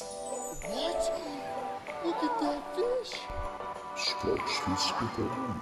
What? 0.00 1.12
Look 2.04 2.16
at 2.16 2.40
that 2.40 2.62
fish. 2.74 3.14
Sportsfiskepodden. 3.96 5.54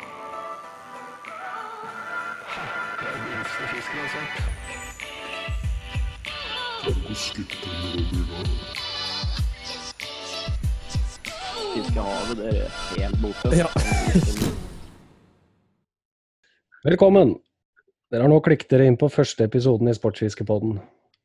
Fiskehavet, 11.74 12.36
det 12.36 12.48
er 12.48 12.70
helt 12.96 13.18
borte. 13.22 13.48
Ja. 13.56 13.68
Velkommen! 16.84 17.36
Dere 18.10 18.22
har 18.24 18.32
nå 18.32 18.40
klikket 18.40 18.70
dere 18.72 18.88
inn 18.88 18.96
på 18.96 19.12
første 19.12 19.44
episoden 19.44 19.92
i 19.92 19.94
Sportsfiskepodden. 19.94 20.80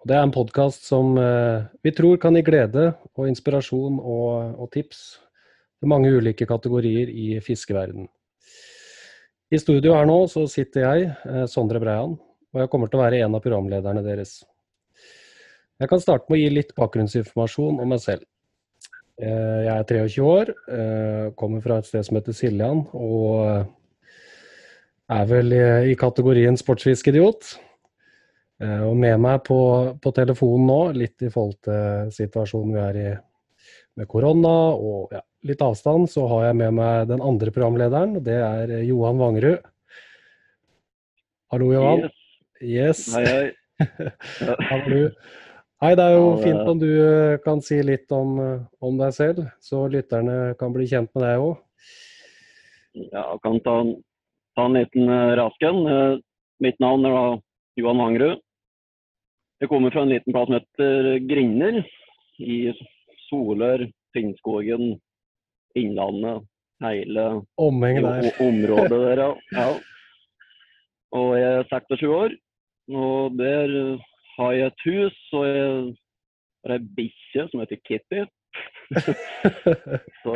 Det 0.06 0.14
er 0.14 0.22
en 0.22 0.32
podkast 0.32 0.84
som 0.86 1.16
eh, 1.18 1.64
vi 1.82 1.90
tror 1.96 2.20
kan 2.22 2.36
gi 2.38 2.44
glede 2.46 2.92
og 3.18 3.32
inspirasjon 3.32 3.98
og, 3.98 4.54
og 4.62 4.70
tips 4.76 5.18
til 5.82 5.90
mange 5.90 6.12
ulike 6.14 6.46
kategorier 6.46 7.10
i 7.10 7.40
fiskeverden. 7.42 8.06
I 9.50 9.58
studio 9.58 9.96
her 9.98 10.06
nå 10.06 10.20
så 10.30 10.46
sitter 10.52 10.86
jeg, 10.86 11.10
eh, 11.26 11.48
Sondre 11.50 11.82
Breian, 11.82 12.14
og 12.54 12.62
jeg 12.62 12.70
kommer 12.70 12.92
til 12.92 13.02
å 13.02 13.04
være 13.08 13.24
en 13.26 13.40
av 13.40 13.44
programlederne 13.44 14.06
deres. 14.06 14.44
Jeg 15.82 15.90
kan 15.90 16.02
starte 16.04 16.30
med 16.30 16.38
å 16.38 16.42
gi 16.44 16.54
litt 16.54 16.78
bakgrunnsinformasjon 16.78 17.82
om 17.82 17.94
meg 17.96 18.06
selv. 18.06 18.26
Eh, 19.18 19.66
Jeg 19.66 19.74
er 19.74 19.86
23 19.90 20.24
år, 20.30 20.54
kommer 21.36 21.62
fra 21.66 21.82
et 21.82 21.90
sted 21.90 22.06
som 22.06 22.22
heter 22.22 22.38
Siljan, 22.38 22.86
og 22.94 23.66
er 25.10 25.26
vel 25.26 25.54
i 25.90 25.96
kategorien 25.98 26.58
sportsfiskeidiot. 26.60 27.58
Eh, 28.64 28.82
Og 28.90 28.96
med 28.98 29.20
meg 29.22 29.44
på, 29.46 29.58
på 30.02 30.12
telefonen 30.18 30.68
nå, 30.70 30.78
litt 30.98 31.22
i 31.22 31.30
forhold 31.34 31.60
til 31.68 32.12
situasjonen 32.16 32.74
vi 32.74 32.82
er 32.84 33.00
i 33.04 33.10
med 33.98 34.08
korona 34.10 34.54
og 34.78 35.14
ja, 35.14 35.22
litt 35.50 35.62
avstand, 35.66 36.06
så 36.10 36.28
har 36.30 36.48
jeg 36.50 36.58
med 36.60 36.76
meg 36.78 37.08
den 37.10 37.22
andre 37.26 37.50
programlederen. 37.54 38.16
og 38.20 38.24
Det 38.26 38.38
er 38.42 38.74
eh, 38.80 38.86
Johan 38.90 39.18
Wangerud. 39.22 39.62
Hallo, 41.54 41.70
Johan. 41.74 42.08
Yes. 42.08 42.16
Yes. 42.62 43.04
Hei, 43.16 43.26
hei. 43.26 43.48
Hallo. 44.72 45.04
Hei, 45.78 45.92
det 45.94 46.04
er 46.10 46.16
jo 46.18 46.26
Ja, 46.34 46.38
fint 46.42 46.70
om 46.74 46.80
du 46.82 46.88
eh, 46.90 47.38
kan 47.46 47.62
si 47.62 47.78
litt 47.86 48.10
om, 48.14 48.40
om 48.82 48.98
deg 48.98 49.14
selv, 49.14 49.44
så 49.62 49.84
lytterne 49.94 50.56
kan 50.58 50.74
bli 50.74 50.88
kjent 50.90 51.12
med 51.14 51.22
deg 51.28 51.44
òg. 51.46 51.54
Ja, 52.98 53.22
jeg 53.36 53.42
kan 53.46 53.60
ta, 53.62 53.76
en- 53.86 54.00
ta 54.58 54.66
en 54.66 54.74
liten 54.80 55.06
rasken. 55.38 55.38
rask 55.38 55.68
en. 55.70 56.24
Mitt 56.66 56.80
navn 56.82 57.06
er 57.06 57.14
da 57.14 57.26
Johan 57.78 58.02
Vangerud. 58.02 58.42
Jeg 59.58 59.70
kommer 59.72 59.94
fra 59.94 60.04
en 60.06 60.12
liten 60.14 60.34
plass 60.34 60.50
som 60.50 60.58
heter 60.58 61.08
Grinner. 61.30 61.80
I 62.38 62.58
Solør, 63.26 63.88
Finnskogen, 64.14 65.00
Innlandet, 65.78 66.44
hele 66.84 67.24
der. 68.06 68.28
området 68.46 68.92
der, 68.92 69.22
ja. 69.24 69.32
ja. 69.58 69.70
Og 71.18 71.32
jeg 71.40 71.56
er 71.58 71.70
26 71.72 72.14
år. 72.14 72.36
Og 72.94 73.38
der 73.40 73.74
har 74.38 74.52
jeg 74.52 74.68
et 74.68 74.86
hus, 74.86 75.18
og 75.34 75.48
jeg 75.48 75.72
har 76.66 76.76
ei 76.78 76.86
bikkje 77.00 77.48
som 77.50 77.64
heter 77.64 77.82
Kitty. 77.90 78.22
Så 80.22 80.36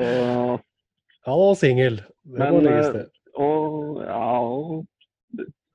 Han 1.27 1.39
var 1.43 1.53
singel, 1.53 2.01
det 2.25 2.49
må 2.49 2.57
Men, 2.57 2.65
legges 2.65 2.87
eh, 2.87 2.93
til. 2.97 3.05
Og 3.37 4.01
ja 4.01 4.81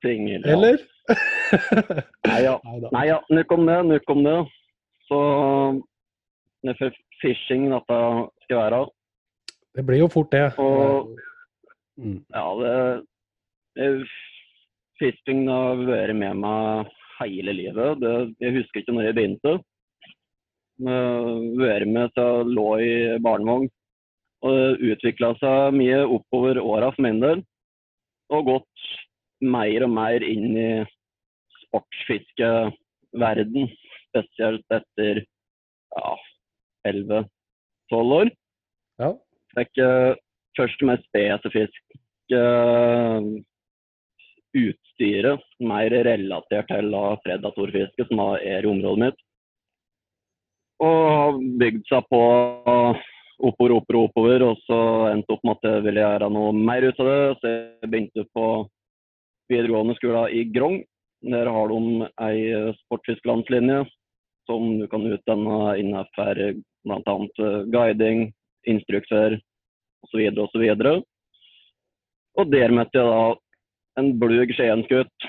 singel. 0.03 0.43
Ja. 0.45 0.53
Eller? 0.53 0.83
Nei, 2.27 2.39
ja. 2.43 2.55
Nei 2.91 3.05
ja, 3.07 3.17
nok 3.31 3.51
om 3.55 3.65
det. 3.69 3.77
Nok 3.91 4.09
om 4.15 4.23
det. 4.25 4.37
Så 5.07 5.17
det 6.63 6.73
er 6.73 6.79
for 6.81 6.97
fishing 7.21 7.69
dette 7.71 7.99
skal 8.45 8.57
være. 8.63 8.81
Det 9.77 9.85
blir 9.87 10.01
jo 10.03 10.09
fort 10.11 10.31
det. 10.35 10.45
Og- 10.59 11.15
Mm. 11.97 12.19
Ja, 12.29 12.43
det, 13.73 14.05
Fishing 14.99 15.47
har 15.49 15.79
vært 15.81 16.13
med 16.13 16.35
meg 16.37 16.91
hele 17.17 17.55
livet. 17.57 17.97
Det, 18.03 18.11
jeg 18.39 18.53
husker 18.53 18.83
ikke 18.83 18.93
når 18.93 19.07
jeg 19.07 19.15
begynte. 19.17 19.53
Vært 21.57 21.87
med 21.89 22.13
til 22.13 22.27
jeg 22.27 22.51
lå 22.53 22.67
i 22.85 22.91
barnevogn. 23.25 23.65
Og 24.45 24.53
det 24.53 24.91
utvikla 24.93 25.31
seg 25.41 25.73
mye 25.73 26.03
oppover 26.05 26.59
åra 26.61 26.91
for 26.93 27.01
min 27.07 27.17
del. 27.23 27.41
Og 28.29 28.45
gått 28.45 28.85
mer 29.41 29.87
og 29.87 29.93
mer 29.97 30.21
inn 30.21 30.53
i 30.53 30.69
sportsfiskeverden. 31.67 33.67
Spesielt 34.07 34.65
etter 34.73 35.15
ja, 35.95 36.17
11-12 36.87 38.15
år. 38.21 38.31
Ja. 39.01 39.11
Fikk 39.57 39.73
eh, 39.83 40.13
først 40.57 40.79
med 40.85 41.03
spesifisk 41.05 41.83
uh, 42.33 43.21
utstyret, 44.57 45.43
mer 45.61 45.93
relatert 46.07 46.69
til 46.71 46.91
da 46.93 47.03
predatorfiske, 47.23 48.07
som 48.09 48.23
er 48.37 48.65
i 48.65 48.71
området 48.71 49.03
mitt. 49.03 49.21
Og 50.83 50.97
har 51.09 51.39
bygd 51.61 51.85
seg 51.89 52.09
på 52.11 52.23
oppover, 53.37 53.73
oppover, 53.77 54.03
oppover, 54.03 54.45
og 54.45 54.59
så 54.65 54.79
endte 55.11 55.33
opp 55.33 55.45
med 55.45 55.57
at 55.57 55.69
jeg 55.69 55.85
ville 55.87 56.03
gjøre 56.03 56.29
noe 56.33 56.53
mer 56.57 56.85
ut 56.85 57.01
av 57.01 57.09
det. 57.09 57.19
Så 57.41 57.53
jeg 57.53 57.91
begynte 57.91 58.25
på 58.33 58.45
videregående 59.51 59.97
skole 59.97 60.27
i 60.33 60.45
Grong. 60.53 60.79
Der 61.25 61.49
har 61.49 61.71
de 61.71 62.09
ei 62.21 62.73
sportsfiskelandslinje 62.83 63.85
som 64.47 64.77
du 64.79 64.85
kan 64.87 65.03
utdanne 65.09 65.75
innenfor 65.81 66.39
bl.a. 66.87 67.15
guiding, 67.73 68.29
instruktør 68.69 69.35
osv. 70.05 70.29
osv. 70.45 70.65
Og 70.71 71.03
og 72.37 72.51
der 72.53 72.73
møtte 72.73 73.01
jeg 73.01 73.07
da 73.09 74.01
en 74.01 74.11
blug 74.21 74.53
Skien-gutt 74.53 75.27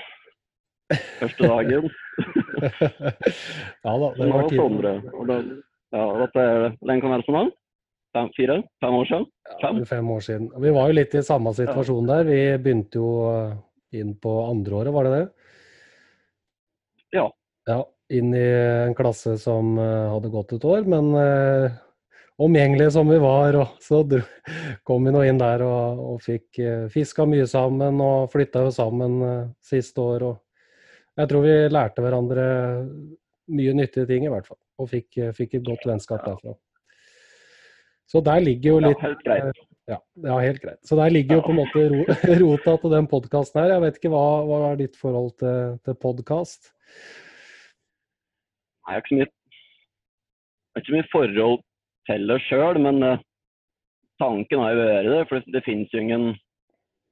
første 1.19 1.49
dagen. 1.49 1.89
ja 3.85 3.93
da, 4.03 4.11
det 4.17 4.27
var 4.27 4.35
var 4.35 4.49
tid. 4.49 4.59
Sondre. 4.59 4.93
Og 5.15 5.25
da, 5.29 5.39
ja, 5.95 6.03
dette 6.21 6.45
lenge 6.85 7.05
kan 7.05 7.15
være 7.15 7.35
da? 7.35 7.43
Fem, 8.17 8.29
fire? 8.37 8.59
Fem 8.81 8.95
år 8.97 9.09
siden? 9.09 9.25
Fem? 9.61 9.81
Ja, 9.81 9.89
fem 9.89 10.13
år 10.13 10.23
siden. 10.25 10.47
Vi 10.61 10.73
var 10.73 10.89
jo 10.89 10.97
litt 10.97 11.17
i 11.17 11.25
samme 11.25 11.53
situasjon 11.57 12.09
der. 12.09 12.23
Vi 12.29 12.39
begynte 12.61 13.01
jo 13.01 13.09
eh, 13.29 13.57
inn 14.01 14.15
på 14.21 14.33
andreåret, 14.47 14.93
var 14.93 15.09
det 15.09 15.13
det? 15.17 15.25
Ja. 17.15 17.27
Ja, 17.69 17.83
inn 18.09 18.33
i 18.33 18.45
en 18.87 18.95
klasse 18.97 19.35
som 19.41 19.77
eh, 19.77 20.09
hadde 20.09 20.31
gått 20.33 20.55
et 20.55 20.65
år, 20.65 20.87
men 20.89 21.11
uh, 21.13 21.69
omgjengelige 22.41 22.95
som 22.95 23.09
vi 23.11 23.19
var, 23.21 23.57
så 23.83 24.01
kom 24.87 25.05
vi 25.05 25.13
nå 25.13 25.23
inn 25.27 25.41
der 25.41 25.61
og, 25.67 26.03
og 26.13 26.23
fikk 26.25 26.61
uh, 26.63 26.87
fiska 26.89 27.27
mye 27.29 27.45
sammen 27.49 28.01
og 28.01 28.31
flytta 28.33 28.65
jo 28.65 28.73
sammen 28.73 29.19
siste 29.61 30.01
år. 30.01 30.25
Og 30.31 31.19
jeg 31.19 31.29
tror 31.29 31.45
vi 31.45 31.55
lærte 31.69 32.03
hverandre 32.05 32.49
mye 33.49 33.75
nyttige 33.75 34.07
ting, 34.09 34.25
i 34.25 34.31
hvert 34.31 34.47
fall. 34.47 34.59
Og 34.79 34.89
fikk, 34.91 35.17
eh, 35.17 35.33
fikk 35.35 35.57
et 35.59 35.65
godt 35.65 35.85
vennskap 35.89 36.25
derfra. 36.25 36.55
Så 38.09 38.23
der 38.25 38.39
ligger 38.41 38.69
jo 38.71 38.79
litt. 38.87 39.03
Ja, 39.89 39.97
ja, 40.21 40.35
helt 40.43 40.61
greit. 40.61 40.79
Så 40.85 40.97
der 40.99 41.09
ligger 41.13 41.39
jo 41.39 41.45
på 41.47 41.53
en 41.55 41.59
måte 41.59 41.85
rota 42.43 42.75
til 42.81 42.93
den 42.93 43.09
podkasten 43.09 43.61
her. 43.61 43.73
Jeg 43.73 43.83
vet 43.85 43.97
ikke 43.99 44.13
hva, 44.13 44.25
hva 44.45 44.59
er 44.67 44.79
ditt 44.83 44.99
forhold 44.99 45.33
til, 45.41 45.79
til 45.85 45.97
podkast? 46.03 46.69
Jeg 48.85 48.93
har 48.93 49.01
ikke 49.01 49.13
så 49.13 49.19
mye, 49.19 49.31
ikke 50.81 50.95
mye 50.97 51.09
forhold 51.13 51.65
til 52.09 52.29
det 52.29 52.39
sjøl, 52.45 52.81
men 52.85 53.01
eh, 53.05 53.25
tanken 54.21 54.63
har 54.63 54.75
jo 54.75 54.85
vært 54.85 55.11
det. 55.13 55.23
For 55.31 55.51
det 55.57 55.65
finnes 55.65 55.93
jo 55.93 56.03
ingen 56.05 56.29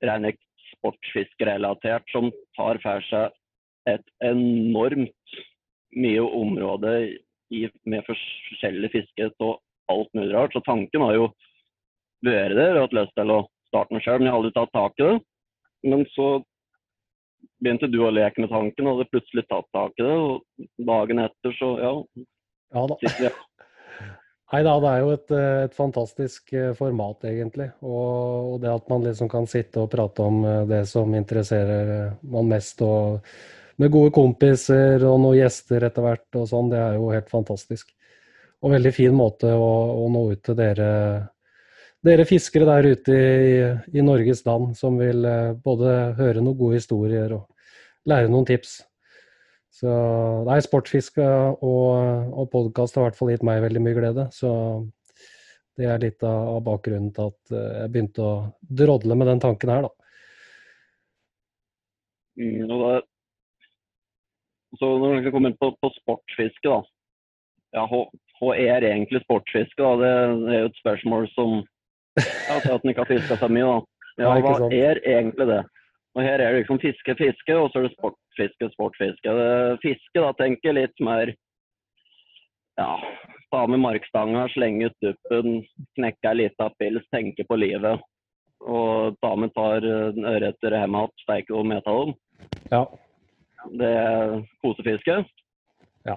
rene 0.05 0.33
sportsfiskerelatert 0.75 2.05
som 2.13 2.29
tar 2.57 2.81
for 2.83 3.09
seg 3.09 3.33
et 3.89 4.03
enormt 4.25 5.37
mye 5.97 6.21
område 6.21 6.93
i, 7.55 7.65
med 7.87 8.05
forskjellig 8.05 8.91
fiske 8.93 9.29
av 9.41 9.55
alt 9.89 10.09
mulig 10.17 10.33
rart. 10.35 10.53
Så 10.53 10.61
tanken 10.67 11.05
har 11.07 11.15
jo 11.15 11.29
vært 12.25 12.57
der 12.57 12.77
og 12.77 12.87
hatt 12.87 12.95
lyst 12.97 13.17
til 13.17 13.33
å 13.33 13.39
starte 13.69 13.95
med 13.95 14.05
sjøl, 14.05 14.19
men 14.19 14.29
jeg 14.29 14.33
har 14.33 14.39
aldri 14.41 14.55
tatt 14.55 14.73
tak 14.75 15.01
i 15.01 15.07
det. 15.07 15.17
Men 15.87 16.05
så 16.13 16.29
begynte 17.61 17.89
du 17.91 17.99
å 18.05 18.13
leke 18.13 18.43
med 18.43 18.53
tanken, 18.53 18.87
og 18.87 18.97
hadde 18.97 19.11
plutselig 19.11 19.45
tatt 19.49 19.67
tak 19.75 19.93
i 19.99 20.07
det. 20.07 20.15
Og 20.15 20.87
dagen 20.89 21.23
etter 21.25 21.59
så 21.59 21.73
ja, 21.81 21.93
Ja 22.75 22.87
da. 22.89 23.31
Nei 24.47 24.61
da, 24.63 24.77
det 24.79 24.91
er 24.93 25.01
jo 25.03 25.09
et, 25.11 25.31
et 25.35 25.73
fantastisk 25.75 26.53
eh, 26.55 26.69
format, 26.77 27.25
egentlig. 27.27 27.67
Og, 27.83 28.53
og 28.53 28.61
det 28.63 28.71
at 28.71 28.85
man 28.87 29.03
liksom 29.03 29.27
kan 29.31 29.47
sitte 29.49 29.81
og 29.83 29.89
prate 29.91 30.23
om 30.23 30.37
eh, 30.47 30.61
det 30.69 30.85
som 30.87 31.11
interesserer 31.19 31.91
eh, 31.97 32.13
man 32.31 32.47
mest, 32.47 32.79
og 32.85 33.27
med 33.77 33.91
gode 33.91 34.13
kompiser 34.15 35.03
og 35.03 35.19
noen 35.19 35.41
gjester 35.41 35.83
etter 35.89 36.05
hvert 36.05 36.39
og 36.39 36.47
sånn, 36.47 36.71
det 36.71 36.79
er 36.79 36.95
jo 36.95 37.11
helt 37.11 37.27
fantastisk. 37.29 37.91
Og 38.63 38.71
veldig 38.71 38.93
fin 38.95 39.13
måte 39.13 39.51
å, 39.51 39.67
å 39.99 40.07
nå 40.15 40.23
ut 40.31 40.41
til 40.47 40.55
dere, 40.57 40.87
dere 42.07 42.25
fiskere 42.27 42.67
der 42.67 42.87
ute 42.93 43.15
i, 43.15 43.55
i 43.99 44.03
Norges 44.05 44.43
land 44.47 44.75
som 44.79 44.97
vil 44.99 45.25
eh, 45.27 45.55
både 45.63 46.13
høre 46.17 46.43
noen 46.43 46.57
gode 46.59 46.79
historier 46.79 47.33
og 47.35 47.47
lære 48.07 48.31
noen 48.31 48.47
tips. 48.47 48.79
Så 49.77 49.91
nei, 50.47 50.57
sportfiske 50.65 51.25
og, 51.61 52.31
og 52.33 52.47
podkast 52.53 52.97
har 52.97 53.03
i 53.03 53.09
hvert 53.09 53.19
fall 53.19 53.33
gitt 53.33 53.45
meg 53.45 53.61
veldig 53.61 53.83
mye 53.83 53.97
glede. 53.97 54.25
Så 54.33 54.49
det 55.77 55.85
er 55.91 56.01
litt 56.01 56.23
av, 56.25 56.57
bakgrunnen 56.65 57.11
til 57.13 57.29
at 57.29 57.53
eh, 57.53 57.69
jeg 57.83 57.93
begynte 57.93 58.25
å 58.25 58.33
drodle 58.81 59.17
med 59.19 59.29
den 59.29 59.43
tanken 59.43 59.73
her, 59.73 59.85
da. 59.85 59.93
Mm, 62.37 62.65
og 62.69 62.81
det, 62.81 62.97
så 64.77 64.89
når 65.01 65.23
vi 65.25 65.33
kommer 65.33 65.51
inn 65.51 65.59
på, 65.59 65.71
på 65.81 65.91
sportsfiske, 66.01 66.69
da. 66.69 66.81
Ja, 67.75 67.85
hva, 67.91 68.05
hva 68.39 68.53
er 68.57 68.85
egentlig 68.87 69.21
sportsfiske? 69.25 69.77
da? 69.81 69.93
Det 70.01 70.11
er 70.55 70.61
jo 70.63 70.69
et 70.71 70.79
spørsmål 70.81 71.27
som 71.35 71.59
Ja, 72.17 72.59
til 72.63 72.73
at 72.73 72.83
en 72.83 72.93
ikke 72.93 73.03
har 73.03 73.11
fiska 73.11 73.37
så 73.39 73.49
mye, 73.51 73.65
da. 73.65 73.97
Ja, 74.17 74.29
Nei, 74.33 74.41
hva 74.41 74.69
er 74.73 75.01
egentlig 75.05 75.45
det? 75.51 75.63
Og 76.17 76.23
her 76.25 76.41
er 76.41 76.55
det 76.55 76.63
liksom 76.63 76.79
fiske, 76.81 77.13
fiske, 77.19 77.53
og 77.53 77.69
så 77.69 77.79
er 77.79 77.85
det 77.85 77.93
sportfiske, 77.93 78.69
sportfiske. 78.73 79.33
Fiske, 79.83 80.17
da 80.17 80.31
tenker 80.39 80.71
jeg 80.71 80.77
litt 80.79 81.03
mer 81.05 81.33
ja, 82.77 82.91
ta 83.51 83.67
med 83.67 83.81
markstanga, 83.81 84.47
slenge 84.53 84.89
ut 84.89 84.95
duppen, 85.05 85.59
knekke 85.97 86.31
ei 86.31 86.39
lita 86.43 86.69
pils, 86.77 87.05
tenke 87.13 87.45
på 87.47 87.57
livet. 87.59 88.01
Og 88.65 89.17
ta 89.21 89.33
med 89.37 89.51
et 89.51 89.57
par 89.57 89.85
eh, 89.85 90.21
ørreter 90.33 90.77
hjem 90.79 90.97
igjen, 90.97 91.13
steike 91.23 91.53
dem, 91.53 91.75
ete 91.77 91.97
dem. 91.99 92.15
Ja, 92.71 92.83
Det 93.77 93.89
er 93.99 94.33
kosefiske. 94.63 95.17
Ja, 96.07 96.15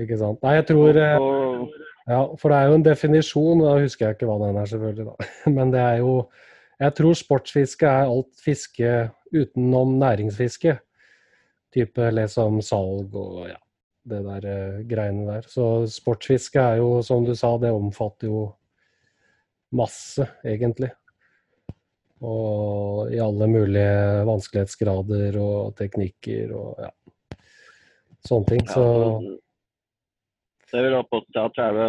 ikke 0.00 0.18
sant. 0.20 0.40
Nei, 0.44 0.54
jeg 0.60 0.66
tror 0.70 1.00
eh, 1.00 1.16
Og, 1.20 1.72
Ja, 2.10 2.22
for 2.38 2.50
det 2.50 2.58
er 2.58 2.70
jo 2.70 2.78
en 2.78 2.86
definisjon, 2.86 3.60
og 3.62 3.68
da 3.68 3.82
husker 3.84 4.08
jeg 4.08 4.16
ikke 4.16 4.28
hva 4.30 4.38
den 4.42 4.58
er, 4.58 4.70
selvfølgelig. 4.70 5.10
da. 5.10 5.26
Men 5.56 5.74
det 5.74 5.82
er 5.82 6.00
jo 6.02 6.14
Jeg 6.82 6.94
tror 6.98 7.14
sportsfiske 7.14 7.86
er 7.86 8.08
alt 8.10 8.40
fiske 8.42 8.88
utenom 9.30 9.92
næringsfiske. 10.00 10.78
Type 11.72 12.08
liksom 12.10 12.58
salg 12.64 13.14
og 13.14 13.44
ja, 13.46 13.60
det 14.10 14.18
der 14.24 14.48
eh, 14.50 14.80
greiene 14.90 15.28
der. 15.28 15.46
Så 15.46 15.86
sportsfiske 15.86 16.58
er 16.58 16.80
jo, 16.80 16.96
som 17.06 17.22
du 17.24 17.36
sa, 17.38 17.52
det 17.62 17.70
omfatter 17.70 18.26
jo 18.32 18.48
masse, 19.78 20.26
egentlig. 20.42 20.90
Og 22.22 23.14
i 23.14 23.20
alle 23.22 23.46
mulige 23.50 24.26
vanskelighetsgrader 24.26 25.38
og 25.42 25.76
teknikker 25.78 26.50
og 26.54 26.82
ja. 26.82 26.90
Sånne 28.22 28.46
ting. 28.52 28.66
ja, 28.70 29.38
Så 30.72 30.80
vil 30.80 30.94
jeg 30.96 31.08
påstå 31.12 31.44
at 31.44 31.58
selve, 31.58 31.86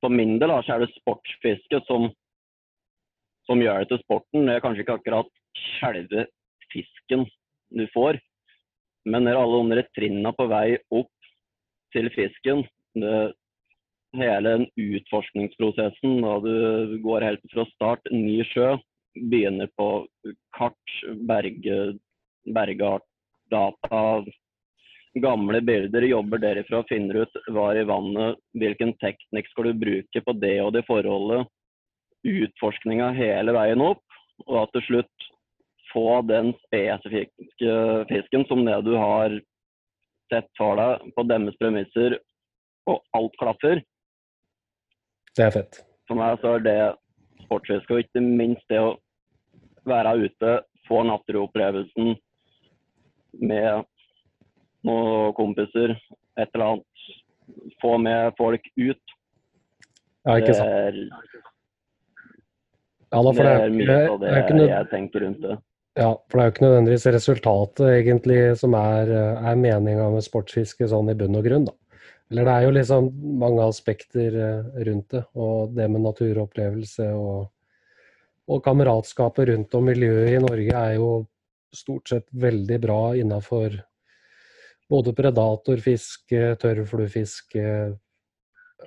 for- 0.00 0.14
min 0.16 0.38
del, 0.40 0.50
er 0.50 0.78
det 0.80 0.88
sportsfiske 0.94 1.82
som, 1.86 2.08
som 3.44 3.60
gjør 3.60 3.82
det 3.82 3.88
til 3.92 4.02
sporten, 4.04 4.46
det 4.46 4.56
er 4.56 4.64
kanskje 4.64 4.86
ikke 4.86 4.96
akkurat 4.96 5.28
selve 5.76 6.26
fisken 6.72 7.26
du 7.76 7.84
får, 7.92 8.18
men 9.04 9.24
det 9.24 9.34
er 9.34 9.40
alle 9.42 9.76
de 9.76 9.84
trinna 9.96 10.32
på 10.32 10.48
vei 10.48 10.78
opp 10.90 11.12
til 11.92 12.08
fisken. 12.14 12.64
Det, 12.96 13.34
hele 14.16 14.56
den 14.56 14.66
utforskningsprosessen 14.74 16.20
da 16.24 16.38
du 16.42 16.96
går 17.04 17.26
helt 17.28 17.44
fra 17.52 17.66
start, 17.74 18.10
ny 18.10 18.40
sjø, 18.48 18.74
begynner 19.30 19.70
på 19.78 20.06
kart, 20.56 20.96
berge, 21.28 21.78
bergeart, 22.46 23.06
data, 23.50 24.02
gamle 25.18 25.60
bilder, 25.60 26.02
jobber 26.06 26.38
derifra 26.42 26.82
å 26.82 26.86
finner 26.88 27.24
ut 27.24 27.40
hva 27.50 27.70
i 27.74 27.86
vannet, 27.86 28.38
hvilken 28.58 28.94
teknikk 29.02 29.50
skal 29.50 29.70
du 29.70 29.80
bruke 29.82 30.22
på 30.26 30.36
det 30.38 30.56
og 30.62 30.74
det 30.76 30.84
forholdet. 30.86 31.48
Utforskninga 32.26 33.10
hele 33.16 33.54
veien 33.56 33.82
opp, 33.82 34.04
og 34.46 34.62
at 34.62 34.74
til 34.76 34.86
slutt 34.86 35.28
få 35.90 36.20
den 36.28 36.52
spesifikke 36.66 37.76
fisken 38.10 38.46
som 38.46 38.62
det 38.66 38.78
du 38.86 38.94
har 38.94 39.34
sett 40.30 40.46
for 40.58 40.78
deg 40.78 41.10
på 41.16 41.26
deres 41.26 41.58
premisser, 41.58 42.18
og 42.86 43.02
alt 43.16 43.38
klaffer. 43.40 43.82
det 45.36 45.46
er 45.46 45.54
fett. 45.54 45.80
For 46.06 46.18
meg 46.18 46.38
så 46.42 46.56
er 46.56 46.66
det 46.66 46.78
sportsfiske, 47.44 47.94
og 47.94 48.04
ikke 48.04 48.22
minst 48.22 48.62
det 48.70 48.78
å 48.82 48.94
være 49.90 50.14
ute, 50.26 50.60
få 50.86 51.02
naturopplevelsen 51.06 52.14
med 53.40 53.86
noen 54.86 55.34
kompiser, 55.36 55.96
et 56.38 56.50
eller 56.54 56.66
annet. 56.74 57.08
Få 57.82 57.96
med 57.98 58.36
folk 58.38 58.68
ut. 58.78 59.16
Ja, 60.26 60.36
ikke 60.38 60.54
Det 60.54 60.68
er, 60.68 61.00
Ja, 63.10 63.22
da, 63.26 63.32
for 63.34 63.42
det 63.42 63.52
er 63.56 63.72
mye 63.74 63.94
av 64.06 64.20
det 64.22 64.30
jeg, 64.30 64.66
jeg 64.70 64.88
tenker 64.92 65.24
rundt 65.24 65.40
det. 65.42 65.56
Ja, 65.98 66.12
for 66.30 66.38
det 66.38 66.42
er 66.42 66.46
jo 66.46 66.52
ikke 66.54 66.64
nødvendigvis 66.68 67.06
resultatet 67.10 67.88
egentlig 67.90 68.40
som 68.60 68.76
er, 68.78 69.10
er 69.10 69.56
meninga 69.58 70.06
med 70.12 70.22
sportsfiske 70.22 70.86
sånn 70.92 71.10
i 71.10 71.16
bunn 71.18 71.38
og 71.40 71.48
grunn, 71.48 71.66
da. 71.66 71.74
Eller 72.30 72.46
det 72.46 72.52
er 72.54 72.66
jo 72.66 72.74
liksom 72.76 73.08
mange 73.40 73.64
aspekter 73.66 74.36
eh, 74.38 74.68
rundt 74.86 75.16
det, 75.16 75.24
og 75.34 75.72
det 75.74 75.88
med 75.90 76.04
naturopplevelse 76.04 77.08
og, 77.18 77.48
og 78.46 78.62
kameratskapet 78.62 79.50
rundt 79.50 79.74
om 79.74 79.90
miljøet 79.90 80.36
i 80.36 80.42
Norge 80.44 80.84
er 80.84 80.94
jo 81.00 81.10
stort 81.74 82.12
sett 82.12 82.28
veldig 82.30 82.78
bra 82.82 83.00
innafor 83.18 83.74
både 84.90 85.14
predatorfiske, 85.16 86.56
tørrfluefiske, 86.62 87.66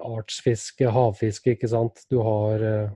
artsfiske, 0.04 0.90
havfiske, 0.92 1.56
ikke 1.56 1.70
sant. 1.72 2.04
Du 2.12 2.20
har 2.26 2.66
eh, 2.68 2.92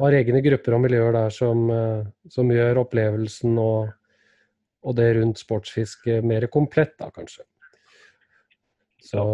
har 0.00 0.16
egne 0.18 0.42
grupper 0.42 0.74
og 0.74 0.82
miljøer 0.86 1.14
der 1.14 1.34
som, 1.34 1.68
eh, 1.70 2.06
som 2.30 2.50
gjør 2.50 2.82
opplevelsen 2.82 3.58
og, 3.62 3.92
og 4.82 4.98
det 4.98 5.12
rundt 5.18 5.42
sportsfiske 5.42 6.20
mer 6.26 6.48
komplett, 6.52 6.96
da 6.98 7.12
kanskje. 7.14 7.46
Så 9.04 9.24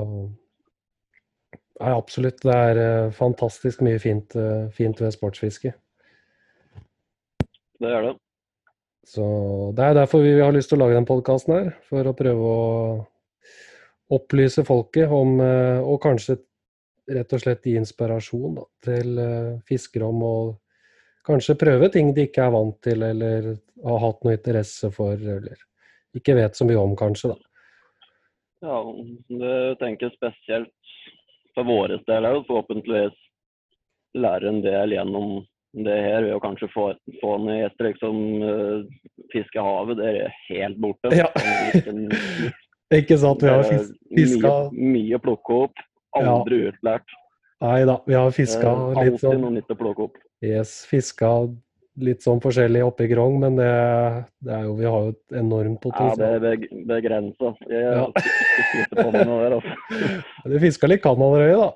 Nei, 1.80 1.94
absolutt. 1.96 2.42
Det 2.44 2.52
er 2.52 2.78
eh, 2.78 3.12
fantastisk 3.16 3.80
mye 3.80 3.96
fint, 4.02 4.34
fint 4.76 4.98
ved 5.00 5.14
sportsfiske. 5.14 5.70
Det 7.80 7.88
er 7.88 8.04
det. 8.04 8.18
Så 9.06 9.24
det 9.76 9.84
er 9.84 9.96
derfor 9.96 10.22
vi 10.22 10.36
har 10.38 10.52
lyst 10.54 10.70
til 10.70 10.78
å 10.78 10.84
lage 10.84 10.98
den 10.98 11.08
podkasten 11.08 11.54
her. 11.56 11.70
For 11.88 12.06
å 12.06 12.16
prøve 12.16 12.50
å 12.50 12.60
opplyse 14.14 14.64
folket 14.66 15.10
om, 15.14 15.38
eh, 15.40 15.80
og 15.80 16.00
kanskje 16.02 16.40
rett 17.10 17.32
og 17.32 17.42
slett 17.42 17.66
gi 17.66 17.76
inspirasjon 17.78 18.58
da, 18.58 18.66
til 18.84 19.18
eh, 19.18 19.52
fiskere 19.66 20.08
om 20.10 20.24
å 20.26 20.34
kanskje 21.26 21.58
prøve 21.58 21.90
ting 21.92 22.12
de 22.14 22.26
ikke 22.28 22.44
er 22.46 22.54
vant 22.54 22.78
til, 22.82 23.02
eller 23.06 23.52
har 23.84 24.02
hatt 24.04 24.24
noe 24.24 24.36
interesse 24.36 24.90
for, 24.94 25.14
eller 25.14 25.58
ikke 26.16 26.36
vet 26.38 26.58
så 26.58 26.66
mye 26.66 26.80
om, 26.80 26.96
kanskje. 26.98 27.34
da. 27.34 27.50
Ja, 28.66 28.78
det 29.40 29.56
tenker 29.80 30.08
jeg 30.08 30.16
spesielt 30.18 30.94
for 31.54 31.68
våre 31.68 32.00
del 32.08 32.28
òg. 32.28 32.42
Forhåpentligvis 32.48 33.16
lære 34.20 34.50
en 34.50 34.60
del 34.64 34.96
gjennom 34.96 35.30
det 35.72 35.96
her 36.02 36.24
ved 36.26 36.34
å 36.34 36.40
kanskje 36.42 36.68
få, 36.74 36.88
få 37.20 37.36
ned 37.44 37.62
gjester. 37.62 37.90
Liksom 37.90 38.18
uh, 38.42 39.22
fiske 39.34 39.62
havet, 39.62 40.00
det 40.00 40.10
er 40.10 40.34
helt 40.48 40.80
borte. 40.82 41.12
Ja. 41.14 41.30
Ikke 43.00 43.18
sant? 43.22 43.42
Vi 43.44 43.50
har 43.52 43.62
fiska 43.62 44.54
mye, 44.74 44.92
mye 44.96 45.18
å 45.18 45.22
plukke 45.22 45.58
opp. 45.68 45.82
Aldri 46.18 46.64
utlært. 46.72 47.18
Nei 47.60 47.82
da, 47.86 47.98
vi 48.08 48.16
har 48.16 48.30
fiska 48.34 48.70
litt 48.72 48.88
litt 48.88 49.00
alltid 49.04 49.22
sånn 49.22 49.42
noe 49.44 49.54
nytt 49.58 49.70
å 49.70 49.76
plukke 49.78 50.06
opp. 50.08 50.16
Yes, 50.42 50.80
fiska 50.88 51.28
litt 52.00 52.24
sånn 52.24 52.40
forskjellig 52.40 52.82
oppe 52.86 53.04
i 53.04 53.10
Grong, 53.10 53.36
men 53.42 53.58
det, 53.58 53.68
det 54.46 54.54
er 54.56 54.64
jo, 54.64 54.74
vi 54.78 54.88
har 54.88 55.06
jo 55.06 55.12
et 55.12 55.36
enormt 55.42 55.84
Ja, 55.90 56.06
det 56.16 56.30
er 56.36 56.42
beg 56.44 56.66
begrensa. 56.88 57.52
Jeg 57.68 57.82
Ja. 57.84 58.06
der, 58.96 59.58
altså. 59.58 59.74
Du 60.50 60.56
fiska 60.62 60.88
litt 60.88 61.04
Canadaøye, 61.04 61.58
da. 61.60 61.70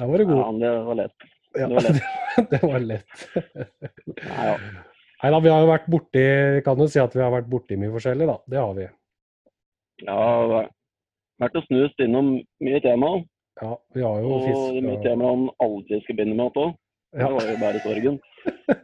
Der 0.00 0.08
var 0.08 0.16
du 0.16 0.24
Ja, 0.24 0.30
god. 0.30 0.40
Ja, 0.40 0.72
det 0.72 0.86
var 0.88 1.00
lett. 1.04 1.29
Ja, 1.58 1.66
det 1.66 1.74
var 1.74 1.82
lett. 1.82 2.02
det 2.50 2.60
var 2.62 2.78
lett. 2.84 3.24
Nei, 4.20 4.46
ja. 4.46 4.56
Nei 5.22 5.30
da, 5.34 5.40
vi 5.44 5.50
har 5.52 5.60
jo 5.64 5.68
vært 5.68 5.88
borti 5.92 6.22
kan 6.64 6.78
jo 6.80 6.86
si 6.88 7.00
at 7.02 7.12
vi 7.16 7.20
har 7.20 7.32
vært 7.34 7.48
borti 7.50 7.76
mye 7.76 7.92
forskjellig, 7.92 8.28
da. 8.30 8.36
Det 8.48 8.60
har 8.60 8.70
vi. 8.78 8.86
ja, 10.06 10.20
vært- 11.40 11.56
og 11.58 11.64
snust 11.66 12.00
innom 12.04 12.30
mye 12.64 12.80
tema. 12.84 13.10
Ja, 13.60 13.74
vi 13.94 14.02
har 14.06 14.20
jo 14.22 14.30
Og 14.36 14.46
det 14.46 14.78
er 14.78 14.86
mye 14.86 15.02
tema 15.04 15.28
han 15.34 15.48
aldri 15.60 15.98
skal 16.04 16.16
begynne 16.16 16.36
med 16.38 16.56
òg. 16.56 16.74
Det 17.12 17.30
var 17.34 17.48
jo 17.50 17.56
bare 17.64 17.80
sorgen. 17.86 18.20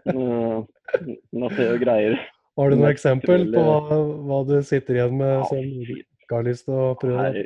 Eh, 0.07 0.63
Men 1.33 1.45
at 1.49 1.55
det 1.57 1.65
er 1.65 1.71
jo 1.73 1.79
greier. 1.81 2.15
Har 2.59 2.71
du 2.71 2.77
noe 2.77 2.91
eksempel 2.93 3.47
på 3.55 3.63
hva, 3.65 3.97
hva 4.29 4.39
du 4.49 4.55
sitter 4.65 4.95
igjen 4.99 5.17
med 5.19 5.33
Ja, 5.33 5.45
som 5.49 5.63
du 5.65 5.95
ikke 5.97 6.37
har 6.37 6.45
lyst 6.47 6.65
til 6.69 6.77
å 6.77 6.91
prøve? 7.01 7.25
Nei. 7.33 7.45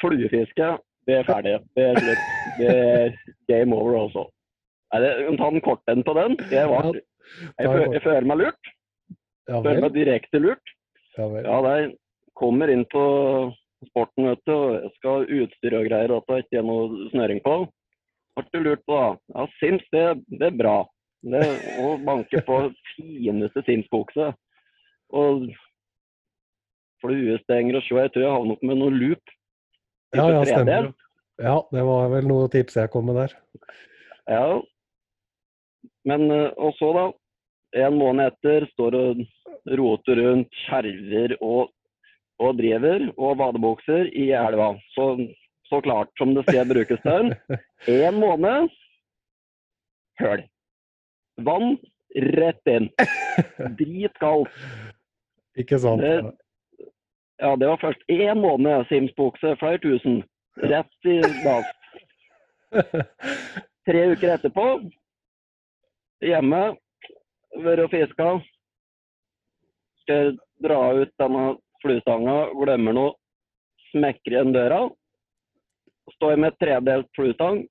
Fluefiske, 0.00 0.68
det 1.10 1.18
er 1.20 1.26
ferdig. 1.28 1.56
Det 1.76 1.84
er 1.90 2.00
slutt. 2.00 2.45
Det 2.58 2.72
er 2.72 3.14
game 3.50 3.76
over 3.76 3.96
det, 5.02 5.12
ta 5.40 5.50
den 5.50 5.62
korte 5.64 5.96
på 6.06 6.14
den. 6.16 6.36
Jeg, 6.50 6.70
var, 6.70 6.90
jeg, 6.94 7.68
ta 7.68 7.76
jeg 7.92 8.02
føler 8.04 8.28
meg 8.28 8.42
lurt. 8.44 8.72
Jeg 9.46 9.62
Føler 9.62 9.84
meg 9.84 9.94
direkte 9.94 10.42
lurt. 10.42 10.74
Ja, 11.16 11.26
jeg 11.70 11.94
kommer 12.36 12.70
inn 12.70 12.84
på 12.92 13.04
sporten, 13.90 14.28
vet 14.30 14.42
du, 14.48 14.52
og 14.52 14.74
jeg 14.76 14.92
skal 14.96 15.16
ha 15.16 15.40
utstyr 15.40 15.76
og 15.78 15.88
greier, 15.88 16.14
at 16.16 16.30
det 16.30 16.42
ikke 16.44 16.60
er 16.60 16.66
noe 16.66 17.10
snøring 17.12 17.42
på. 17.44 17.56
Har 18.36 18.48
du 18.52 18.58
lurt 18.60 18.82
på 18.88 18.96
da? 18.96 19.06
Ja, 19.32 19.46
Sims, 19.60 19.84
det, 19.94 20.04
det 20.40 20.50
er 20.50 20.58
bra. 20.58 20.76
Det 21.26 21.44
å 21.82 21.94
banke 22.04 22.42
på 22.46 22.58
fineste 22.94 23.62
Sims-bukse. 23.66 24.32
Og 25.16 25.46
fluestenger 27.04 27.78
og 27.78 27.86
sjø. 27.86 28.00
Jeg 28.04 28.12
tror 28.14 28.26
jeg 28.26 28.34
havnet 28.34 28.56
opp 28.56 28.66
med 28.66 28.80
noe 28.82 28.94
loop. 28.94 29.34
Ja, 30.16 30.28
ja, 30.32 30.44
stemmer. 30.48 30.92
3D. 31.38 31.44
Ja, 31.44 31.56
det 31.72 31.82
var 31.84 32.08
vel 32.14 32.26
noe 32.28 32.48
tips 32.52 32.76
jeg 32.76 32.90
kom 32.92 33.06
med 33.10 33.16
der. 33.16 33.34
Ja. 34.28 34.60
Men 36.06 36.30
eh, 36.30 36.50
og 36.56 36.74
så, 36.78 36.92
da. 36.96 37.06
En 37.76 37.96
måned 37.98 38.30
etter 38.30 38.64
står 38.72 38.94
og 38.96 39.18
roter 39.76 40.16
rundt, 40.22 40.48
skjerver 40.64 41.34
og, 41.44 41.68
og 42.40 42.56
driver 42.56 43.02
og 43.18 43.34
badebukser 43.36 44.08
i 44.16 44.30
elva. 44.32 44.70
Så, 44.94 45.10
så 45.68 45.80
klart 45.84 46.08
som 46.16 46.32
det 46.36 46.46
skal 46.48 46.68
brukes 46.70 47.02
til. 47.04 47.34
En 48.06 48.16
måned 48.22 48.70
høl. 50.22 50.46
Vann 51.44 51.74
rett 52.16 52.70
inn. 52.72 52.88
Dritkaldt. 53.76 54.48
Ikke 55.60 55.78
sant? 55.82 56.00
Det- 56.00 56.24
Ja, 57.36 57.50
det 57.60 57.66
var 57.68 57.76
først 57.76 58.00
én 58.08 58.38
måned 58.40 58.86
Sims-bukse, 58.88 59.58
flere 59.60 59.76
tusen. 59.82 60.22
Rett 60.56 61.04
i 61.04 61.20
dass. 61.44 61.66
Tre 63.86 64.02
uker 64.12 64.32
etterpå, 64.34 64.64
hjemme, 66.24 66.62
vært 67.62 67.84
og 67.84 67.92
fiska. 67.92 68.30
Skal 70.04 70.34
dra 70.64 70.80
ut 70.96 71.12
denne 71.20 71.44
fluestanga, 71.84 72.36
glemmer 72.56 72.96
noe, 72.96 73.14
smekker 73.92 74.36
igjen 74.36 74.54
døra. 74.56 74.86
Står 76.16 76.38
med 76.40 76.56
tredelt 76.62 77.08
fluestang, 77.18 77.64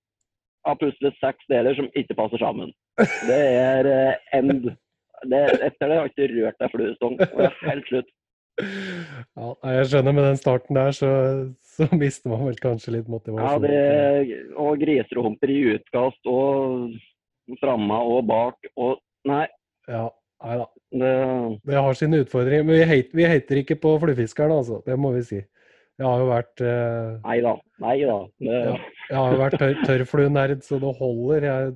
har 0.67 0.79
plutselig 0.79 1.15
seks 1.19 1.47
deler 1.51 1.77
som 1.77 1.89
ikke 1.97 2.17
passer 2.17 2.41
sammen. 2.41 2.73
Det 3.27 3.41
er 3.59 3.89
eh, 3.91 4.27
end. 4.37 4.69
Det, 5.25 5.41
etter 5.63 5.89
det 5.89 5.97
har 5.97 6.05
jeg 6.05 6.13
ikke 6.13 6.31
rørt 6.35 6.63
ei 6.65 6.71
fluestang. 6.73 7.17
Det 7.21 7.47
er 7.49 7.59
helt 7.69 7.89
slutt. 7.89 8.14
Ja, 8.61 9.49
jeg 9.75 9.87
skjønner 9.91 10.15
med 10.15 10.27
den 10.29 10.37
starten 10.39 10.77
der, 10.77 10.93
så, 10.95 11.09
så 11.75 11.87
mister 12.01 12.31
man 12.31 12.45
vel 12.47 12.59
kanskje 12.61 12.93
litt 12.97 13.09
motivasjon. 13.11 13.65
Ja, 13.65 13.65
det, 13.65 14.37
og 14.61 14.77
griserumper 14.81 15.51
i 15.51 15.57
utkast 15.75 16.29
og 16.31 16.95
framme 17.61 17.99
og 18.05 18.23
bak 18.29 18.71
og 18.75 19.01
Nei, 19.25 19.47
Ja, 19.89 20.03
nei 20.45 20.55
da. 20.59 20.65
det 20.93 21.11
Det 21.65 21.77
har 21.81 21.95
sine 21.97 22.19
utfordringer. 22.21 22.65
Men 22.67 22.77
vi, 22.77 22.83
hate, 22.85 23.17
vi 23.17 23.25
hater 23.25 23.57
ikke 23.63 23.79
på 23.81 23.95
fluefiskeren, 24.03 24.53
altså. 24.53 24.83
Det 24.85 24.97
må 25.01 25.09
vi 25.15 25.23
si. 25.25 25.39
Jeg 25.95 26.05
har 26.05 26.21
jo 26.21 26.27
vært 26.29 26.61
eh, 26.61 27.15
Nei 27.23 27.39
da. 27.41 27.55
Nei 27.81 27.95
da. 28.05 28.19
Det, 28.37 28.59
Ja. 28.67 28.75
Jeg 29.09 29.17
har 29.17 29.33
jo 29.33 29.39
vært 29.41 29.57
tør, 29.61 29.73
tørrfluenerd 29.85 30.61
så 30.65 30.77
det 30.81 30.93
holder. 30.99 31.47
Jeg 31.49 31.73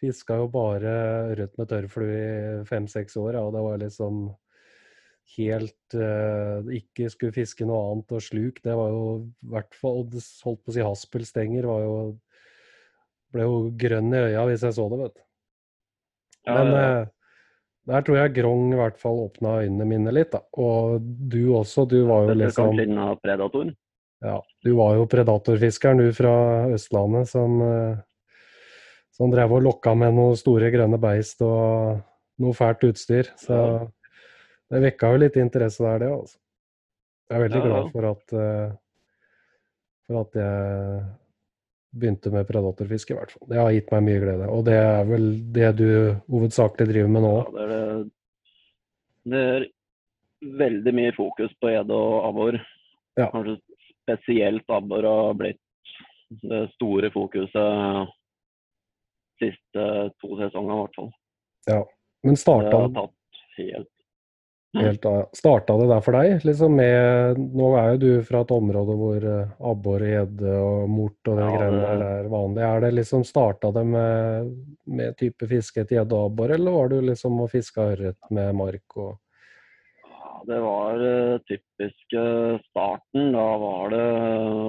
fiska 0.00 0.36
jo 0.40 0.48
bare 0.52 0.94
rødt 1.38 1.60
med 1.60 1.68
tørrflue 1.70 2.16
i 2.16 2.64
fem-seks 2.68 3.16
år, 3.20 3.36
ja, 3.36 3.44
og 3.46 3.52
det 3.54 3.62
var 3.64 3.78
liksom 3.84 4.22
helt 5.36 5.94
eh, 5.96 6.66
Ikke 6.78 7.08
skulle 7.12 7.32
fiske 7.32 7.64
noe 7.68 7.92
annet 7.92 8.12
og 8.12 8.22
sluk. 8.24 8.60
Det 8.64 8.74
var 8.76 8.90
jo 8.92 9.04
i 9.22 9.50
hvert 9.54 9.74
fall 9.78 10.02
Holdt 10.12 10.62
på 10.64 10.72
å 10.72 10.74
si 10.76 10.84
haspelstenger 10.84 11.66
var 11.70 11.82
jo 11.86 11.94
Ble 13.32 13.46
jo 13.48 13.58
grønn 13.80 14.12
i 14.12 14.20
øya 14.28 14.42
hvis 14.50 14.64
jeg 14.66 14.76
så 14.76 14.88
det, 14.92 14.98
vet 15.06 15.14
du. 15.16 15.22
ja, 16.50 16.56
Men 16.58 16.72
ja. 16.74 16.82
eh, 17.02 17.06
der 17.92 18.04
tror 18.06 18.18
jeg 18.20 18.34
Grong 18.36 18.68
i 18.74 18.76
hvert 18.78 18.98
fall 19.00 19.22
åpna 19.24 19.56
øynene 19.64 19.86
mine 19.88 20.12
litt, 20.14 20.30
da. 20.34 20.38
Og 20.62 21.00
du 21.02 21.40
også, 21.58 21.82
du 21.90 22.04
var 22.06 22.28
jo 22.28 22.36
liksom 22.38 22.68
Kanskje 22.68 22.84
innen 22.86 23.16
predator. 23.24 23.72
ja, 24.22 24.36
du 24.62 24.70
var 24.78 24.94
jo 25.00 25.08
predatorfiskeren 25.10 25.98
du 25.98 26.12
fra 26.14 26.34
Østlandet 26.76 27.26
som, 27.32 27.56
eh, 27.66 27.96
som 29.16 29.32
drev 29.32 29.56
og 29.56 29.64
lokka 29.66 29.96
med 29.98 30.14
noen 30.14 30.36
store 30.38 30.70
grønne 30.70 31.00
beist 31.02 31.42
og 31.42 31.98
noe 32.38 32.54
fælt 32.54 32.84
utstyr. 32.92 33.32
Så 33.40 33.56
Ja. 33.56 33.80
Det 34.72 34.80
vekka 34.86 35.10
jo 35.12 35.20
litt 35.20 35.36
interesse 35.40 35.84
der, 35.84 35.98
det. 36.04 36.12
altså. 36.12 36.38
Jeg 37.30 37.38
er 37.38 37.42
veldig 37.46 37.58
Ja, 37.58 37.64
ja. 37.64 37.68
glad 37.72 37.90
for 37.92 38.08
at, 38.10 38.32
uh, 38.36 38.72
for 40.08 40.20
at 40.22 40.38
jeg 40.40 41.02
begynte 41.92 42.32
med 42.32 42.48
predatorfiske, 42.48 43.12
i 43.12 43.18
hvert 43.18 43.32
fall. 43.34 43.46
Det 43.50 43.60
har 43.60 43.72
gitt 43.76 43.90
meg 43.92 44.04
mye 44.08 44.20
glede. 44.22 44.48
Og 44.48 44.64
det 44.68 44.78
er 44.80 45.04
vel 45.08 45.26
det 45.52 45.70
du 45.80 45.88
hovedsakelig 46.32 46.88
driver 46.88 47.12
med 47.12 47.24
nå? 47.26 47.32
Ja, 47.36 47.52
det, 47.52 47.66
er 47.68 47.82
det, 47.92 48.06
det 49.32 49.42
er 49.44 49.66
veldig 50.64 50.94
mye 50.98 51.12
fokus 51.16 51.52
på 51.60 51.72
gjedde 51.72 51.98
og 52.00 52.16
abbor. 52.30 52.58
Ja. 53.20 53.28
Kanskje 53.32 53.58
spesielt 54.02 54.72
abbor 54.72 55.04
har 55.08 55.36
blitt 55.38 55.60
det 56.42 56.62
store 56.78 57.10
fokuset 57.12 58.08
siste 59.42 59.84
to 60.22 60.36
sesongene, 60.40 60.76
i 60.76 60.84
hvert 60.86 60.96
fall. 60.96 61.10
Men 62.24 62.38
Det 62.38 62.72
har 62.72 62.94
tatt 62.96 63.42
helt 63.58 63.90
helt 64.80 65.04
starta 65.36 65.74
det 65.76 65.88
der 65.90 66.00
for 66.00 66.16
deg? 66.16 66.44
Liksom 66.48 66.76
med, 66.78 67.40
nå 67.52 67.70
er 67.76 67.90
jo 67.92 67.98
du 68.00 68.22
fra 68.24 68.40
et 68.44 68.52
område 68.56 68.94
hvor 68.96 69.26
eh, 69.28 69.50
abbor, 69.68 70.04
gjedde 70.08 70.52
og 70.56 70.86
mort 70.88 71.28
og 71.28 71.36
de 71.36 71.44
Ja, 71.44 71.50
greiene 71.58 71.82
der 71.82 72.04
er 72.06 72.30
vanlig. 72.32 72.62
Er 72.64 72.80
det 72.86 72.92
liksom 72.96 73.24
Starta 73.28 73.70
det 73.76 73.82
med, 73.86 74.52
med 74.86 75.18
type 75.20 75.48
fiske 75.50 75.82
etter 75.84 75.98
gjedde 76.00 76.16
og 76.16 76.30
abbor, 76.30 76.54
eller 76.56 76.72
var 76.78 76.88
du 76.88 77.00
liksom 77.10 77.40
og 77.44 77.50
fiska 77.52 77.90
ørret 77.92 78.30
med 78.30 78.54
mark 78.56 78.96
og 78.96 79.12
Ja, 80.08 80.40
det 80.48 80.60
var 80.64 81.04
eh, 81.10 81.36
typisk 81.50 82.16
eh, 82.18 82.56
starten. 82.70 83.28
Da 83.36 83.44
var 83.62 83.92
det 83.92 84.06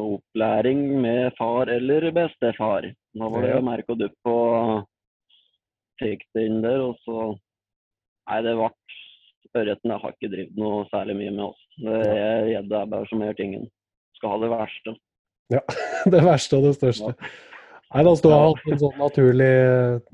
opplæring 0.03 0.83
med 1.01 1.31
far 1.39 1.72
eller 1.72 2.12
bestefar. 2.12 2.91
Da 3.13 3.29
var 3.29 3.41
det 3.48 3.55
Ja. 3.55 3.62
merk 3.62 3.86
og 3.89 3.98
dupp 4.03 4.29
og 4.29 4.83
fikk 6.01 6.27
det 6.36 6.45
inn 6.50 6.62
der. 6.62 6.81
Og 6.91 7.00
så 7.07 7.38
Nei, 8.29 8.38
det 8.45 8.53
ble 8.55 8.67
Ørreten 9.53 9.93
har 9.93 10.13
ikke 10.15 10.31
drevet 10.31 10.60
noe 10.60 10.83
særlig 10.89 11.15
mye 11.19 11.31
med 11.36 11.45
oss. 11.45 11.63
Gjedde 11.79 12.77
er 12.79 12.91
bare 12.91 13.10
som 13.10 13.22
gjør 13.22 13.36
tingen. 13.38 13.65
Skal 14.17 14.33
ha 14.33 14.38
det 14.41 14.51
verste. 14.53 14.95
Ja, 15.53 15.62
det 16.13 16.22
verste 16.25 16.60
og 16.60 16.67
det 16.67 16.75
største? 16.79 17.13
Nei, 17.93 18.01
altså, 18.01 18.24
du 18.24 18.29
har 18.33 18.48
hatt 18.48 18.72
en 18.74 18.79
sånn 18.81 18.95
naturlig, 18.98 19.53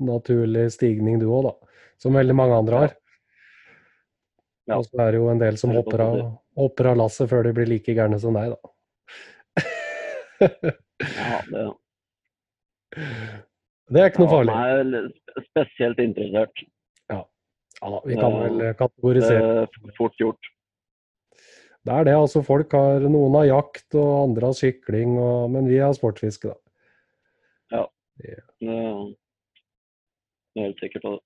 naturlig 0.04 0.66
stigning 0.74 1.20
du 1.22 1.30
òg, 1.30 1.48
da. 1.48 1.54
Som 2.00 2.16
veldig 2.16 2.36
mange 2.36 2.58
andre 2.60 2.82
har. 2.82 2.96
Ja. 4.68 4.78
Og 4.78 4.84
så 4.86 5.00
er 5.02 5.14
det 5.14 5.20
jo 5.22 5.30
en 5.32 5.40
del 5.40 5.56
som 5.60 5.72
hopper 5.74 6.04
av, 6.04 6.18
hopper 6.60 6.90
av 6.92 7.00
lasset 7.00 7.30
før 7.30 7.48
de 7.48 7.54
blir 7.56 7.68
like 7.70 7.94
gærne 7.96 8.20
som 8.20 8.36
deg, 8.36 8.52
da. 8.52 8.60
Ja, 10.40 11.40
det 11.48 11.70
Det 13.90 13.98
er 13.98 14.12
ikke 14.12 14.22
noe 14.22 14.28
ja, 14.28 14.34
farlig. 14.36 14.52
Jeg 14.54 14.74
er 15.00 15.46
spesielt 15.48 15.98
interessert. 16.02 16.62
Ja, 17.80 17.90
da, 17.94 18.00
vi 18.04 18.16
kan 18.20 18.34
vel 18.36 18.74
kategorisere. 18.76 19.52
Det 19.64 19.88
er 19.88 19.96
fort 19.96 20.18
gjort. 20.20 20.50
Det 21.80 21.94
er 21.96 22.04
det. 22.04 22.16
altså 22.16 22.42
Folk 22.44 22.74
har 22.76 23.06
Noen 23.08 23.38
har 23.38 23.48
jakt, 23.48 23.86
og 23.96 24.10
andre 24.26 24.50
har 24.50 24.58
sykling, 24.58 25.16
og, 25.16 25.48
men 25.54 25.68
vi 25.70 25.80
har 25.80 25.96
sportsfiske, 25.96 26.52
da. 26.52 26.58
Ja. 27.72 27.86
Det 28.60 28.76
er 30.60 30.66
helt 30.66 30.82
sikker 30.82 31.00
på 31.00 31.14
det. 31.14 31.20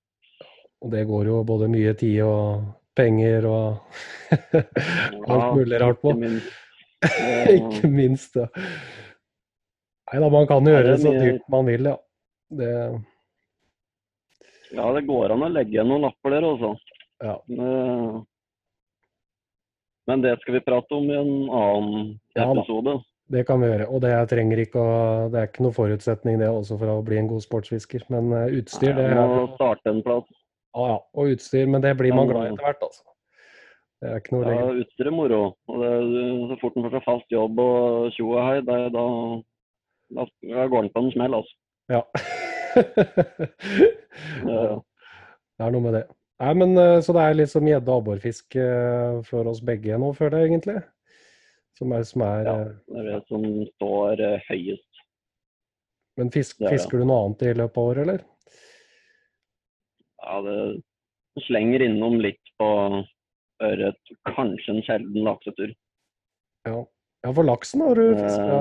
Og 0.85 0.91
det 0.93 1.05
går 1.09 1.27
jo 1.31 1.43
både 1.47 1.67
mye 1.71 1.93
tid 1.97 2.21
og 2.23 2.65
penger 2.95 3.47
og 3.49 3.65
alt 5.33 5.49
mulig 5.57 5.81
rart 5.81 5.99
på. 6.03 6.13
Ikke 7.51 7.89
minst. 7.91 8.35
Det-. 8.39 8.49
Nei 10.11 10.21
da, 10.21 10.29
man 10.29 10.47
kan 10.47 10.67
gjøre 10.69 10.91
det 10.91 10.99
så 11.01 11.11
dyrt 11.15 11.47
man 11.51 11.65
vil, 11.67 11.89
ja. 11.89 11.97
Det, 12.55 12.71
Ja, 14.75 14.85
det 14.95 15.05
går 15.07 15.33
an 15.33 15.45
å 15.47 15.51
legge 15.51 15.77
igjen 15.77 15.87
noen 15.91 16.07
lapper 16.07 16.35
der, 16.35 16.47
altså. 16.51 16.71
ja. 17.23 17.35
Eh, 17.49 18.15
Men 20.05 20.21
det 20.21 20.35
skal 20.43 20.59
vi 20.59 20.65
prate 20.67 20.93
om 20.93 21.09
i 21.09 21.17
en 21.17 21.35
annen 21.49 21.99
episode. 22.35 22.99
Ja 22.99 23.03
det 23.33 23.45
kan 23.47 23.61
vi 23.61 23.71
gjøre. 23.71 23.87
Og 23.89 24.01
det 24.03 24.13
trenger 24.29 24.61
ikke 24.61 24.81
å 24.81 24.95
Det 25.33 25.39
er 25.39 25.49
ikke 25.49 25.65
noe 25.65 25.75
forutsetning 25.75 26.37
det 26.41 26.49
også 26.51 26.77
for 26.81 26.93
å 26.93 27.01
bli 27.05 27.17
en 27.17 27.29
god 27.31 27.41
sportsfisker. 27.45 28.05
Men 28.13 28.31
eh, 28.37 28.59
utstyr, 28.59 28.93
det 28.93 29.07
Jeg 29.09 29.17
er 29.17 29.33
må 29.33 29.47
starte 29.55 29.89
en 29.89 30.03
plass. 30.05 30.29
Ja, 30.75 30.87
ja. 30.93 30.97
Og 31.15 31.33
utstyr, 31.33 31.67
men 31.71 31.81
det 31.81 31.95
blir 31.97 32.13
man 32.13 32.29
glad 32.29 32.49
i 32.49 32.53
etter 32.53 32.67
hvert, 32.67 32.85
altså. 32.85 33.05
Det 34.03 34.11
er 34.11 34.21
ikke 34.21 34.35
noe 34.35 34.53
Ja, 34.53 34.71
utstyr 34.83 35.09
er 35.09 35.15
moro. 35.15 35.41
Og 35.71 35.81
det, 35.81 35.91
så 36.51 36.59
fort 36.61 36.77
en 36.77 36.85
får 36.85 36.97
seg 36.97 37.05
fast 37.07 37.33
jobb 37.33 37.61
og 37.63 38.09
tjo 38.13 38.33
og 38.35 38.41
hei, 38.43 38.57
da, 38.67 38.81
da 38.91 39.05
går 40.69 40.83
en 40.83 40.91
på 40.93 41.05
en 41.05 41.13
smell, 41.15 41.39
altså. 41.39 41.57
Ja. 41.89 42.03
Det 45.55 45.63
er 45.63 45.71
noe 45.71 45.83
med 45.85 45.93
det. 45.95 46.03
Nei, 46.43 46.51
men 46.59 46.73
eh, 46.77 46.97
Så 47.05 47.13
det 47.15 47.21
er 47.23 47.37
liksom 47.39 47.67
gjedde- 47.69 47.91
og 47.93 48.01
abborfisk 48.03 48.55
eh, 48.59 49.21
for 49.27 49.47
oss 49.47 49.61
begge 49.63 49.95
nå, 50.01 50.09
føler 50.17 50.41
jeg 50.43 50.49
egentlig. 50.51 50.81
Som 51.79 51.93
er, 51.95 52.03
som 52.07 52.21
er 52.27 52.43
Ja. 52.49 52.55
eh, 52.59 52.73
Det 52.87 52.99
er 52.99 53.07
det 53.11 53.21
som 53.29 53.45
står 53.75 54.23
høyest. 54.49 54.91
Men 56.17 56.31
fisk, 56.31 56.59
ja. 56.59 56.69
det. 56.69 56.77
fisker 56.79 56.99
du 56.99 57.05
noe 57.07 57.25
annet 57.25 57.41
i 57.43 57.53
løpet 57.53 57.77
av 57.77 57.89
året, 57.91 58.01
eller? 58.07 58.21
Ja, 60.25 60.41
det 60.41 61.43
slenger 61.47 61.83
innom 61.83 62.19
litt 62.23 62.51
på 62.59 62.67
ørret. 63.63 64.13
Kanskje 64.27 64.69
en 64.75 64.83
sjelden 64.87 65.23
laksetur. 65.27 65.73
Ja. 66.65 66.79
ja, 67.23 67.33
for 67.35 67.43
laksen 67.45 67.83
har 67.83 67.95
du 67.99 68.15
fiska 68.15 68.55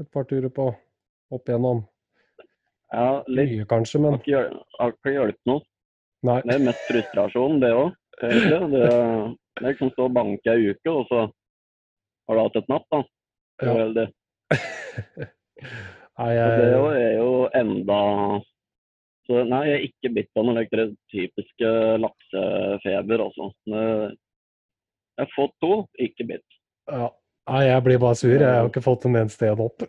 et 0.00 0.10
par 0.14 0.24
turer 0.30 0.48
på 0.54 0.70
opp 1.30 1.48
igjennom. 1.50 1.82
Ja, 2.90 3.22
litt. 3.30 3.52
Mye 3.52 3.66
kanskje, 3.70 4.00
men 4.02 4.18
Har 4.78 4.94
ikke 4.94 5.14
hjulpet 5.14 5.50
noe. 5.50 5.62
nei. 6.26 6.40
Det 6.44 6.56
er 6.56 6.64
mest 6.66 6.86
frustrasjon, 6.88 7.60
det 7.62 7.72
òg. 7.76 7.92
Det, 8.20 8.30
Det 8.70 9.66
er 9.66 9.72
liksom 9.74 9.90
stå 9.92 10.06
og 10.08 10.14
banke 10.16 10.52
ei 10.52 10.70
uke, 10.72 10.92
og 10.92 11.06
så 11.10 11.26
har 12.28 12.36
du 12.36 12.42
hatt 12.42 12.56
et 12.60 12.70
napp, 12.72 12.86
da. 12.92 13.02
Det 13.60 13.66
Ja. 13.66 13.88
Det. 13.96 14.06
Nei, 16.20 16.30
jeg... 16.34 16.60
det 16.60 16.70
er 17.00 17.14
jo 17.16 17.48
enda 17.54 17.98
så 19.26 19.44
Nei, 19.46 19.60
jeg 19.68 19.74
er 19.76 19.84
ikke 19.86 20.10
bitt 20.16 20.38
av 20.40 20.46
noen 20.46 20.58
like, 20.58 20.86
typiske 21.12 21.70
laksefeber, 22.02 23.22
altså. 23.28 23.50
Jeg 23.70 25.22
har 25.22 25.32
fått 25.36 25.54
to, 25.62 25.72
ikke 26.00 26.26
bitt. 26.32 26.60
ja. 26.90 27.10
Nei, 27.50 27.64
jeg 27.66 27.82
blir 27.82 27.98
bare 27.98 28.14
sur. 28.14 28.34
Jeg 28.36 28.46
har 28.46 28.68
ikke 28.68 28.82
fått 28.84 29.06
en 29.08 29.16
eneste 29.18 29.48
en 29.50 29.62
opp. 29.64 29.82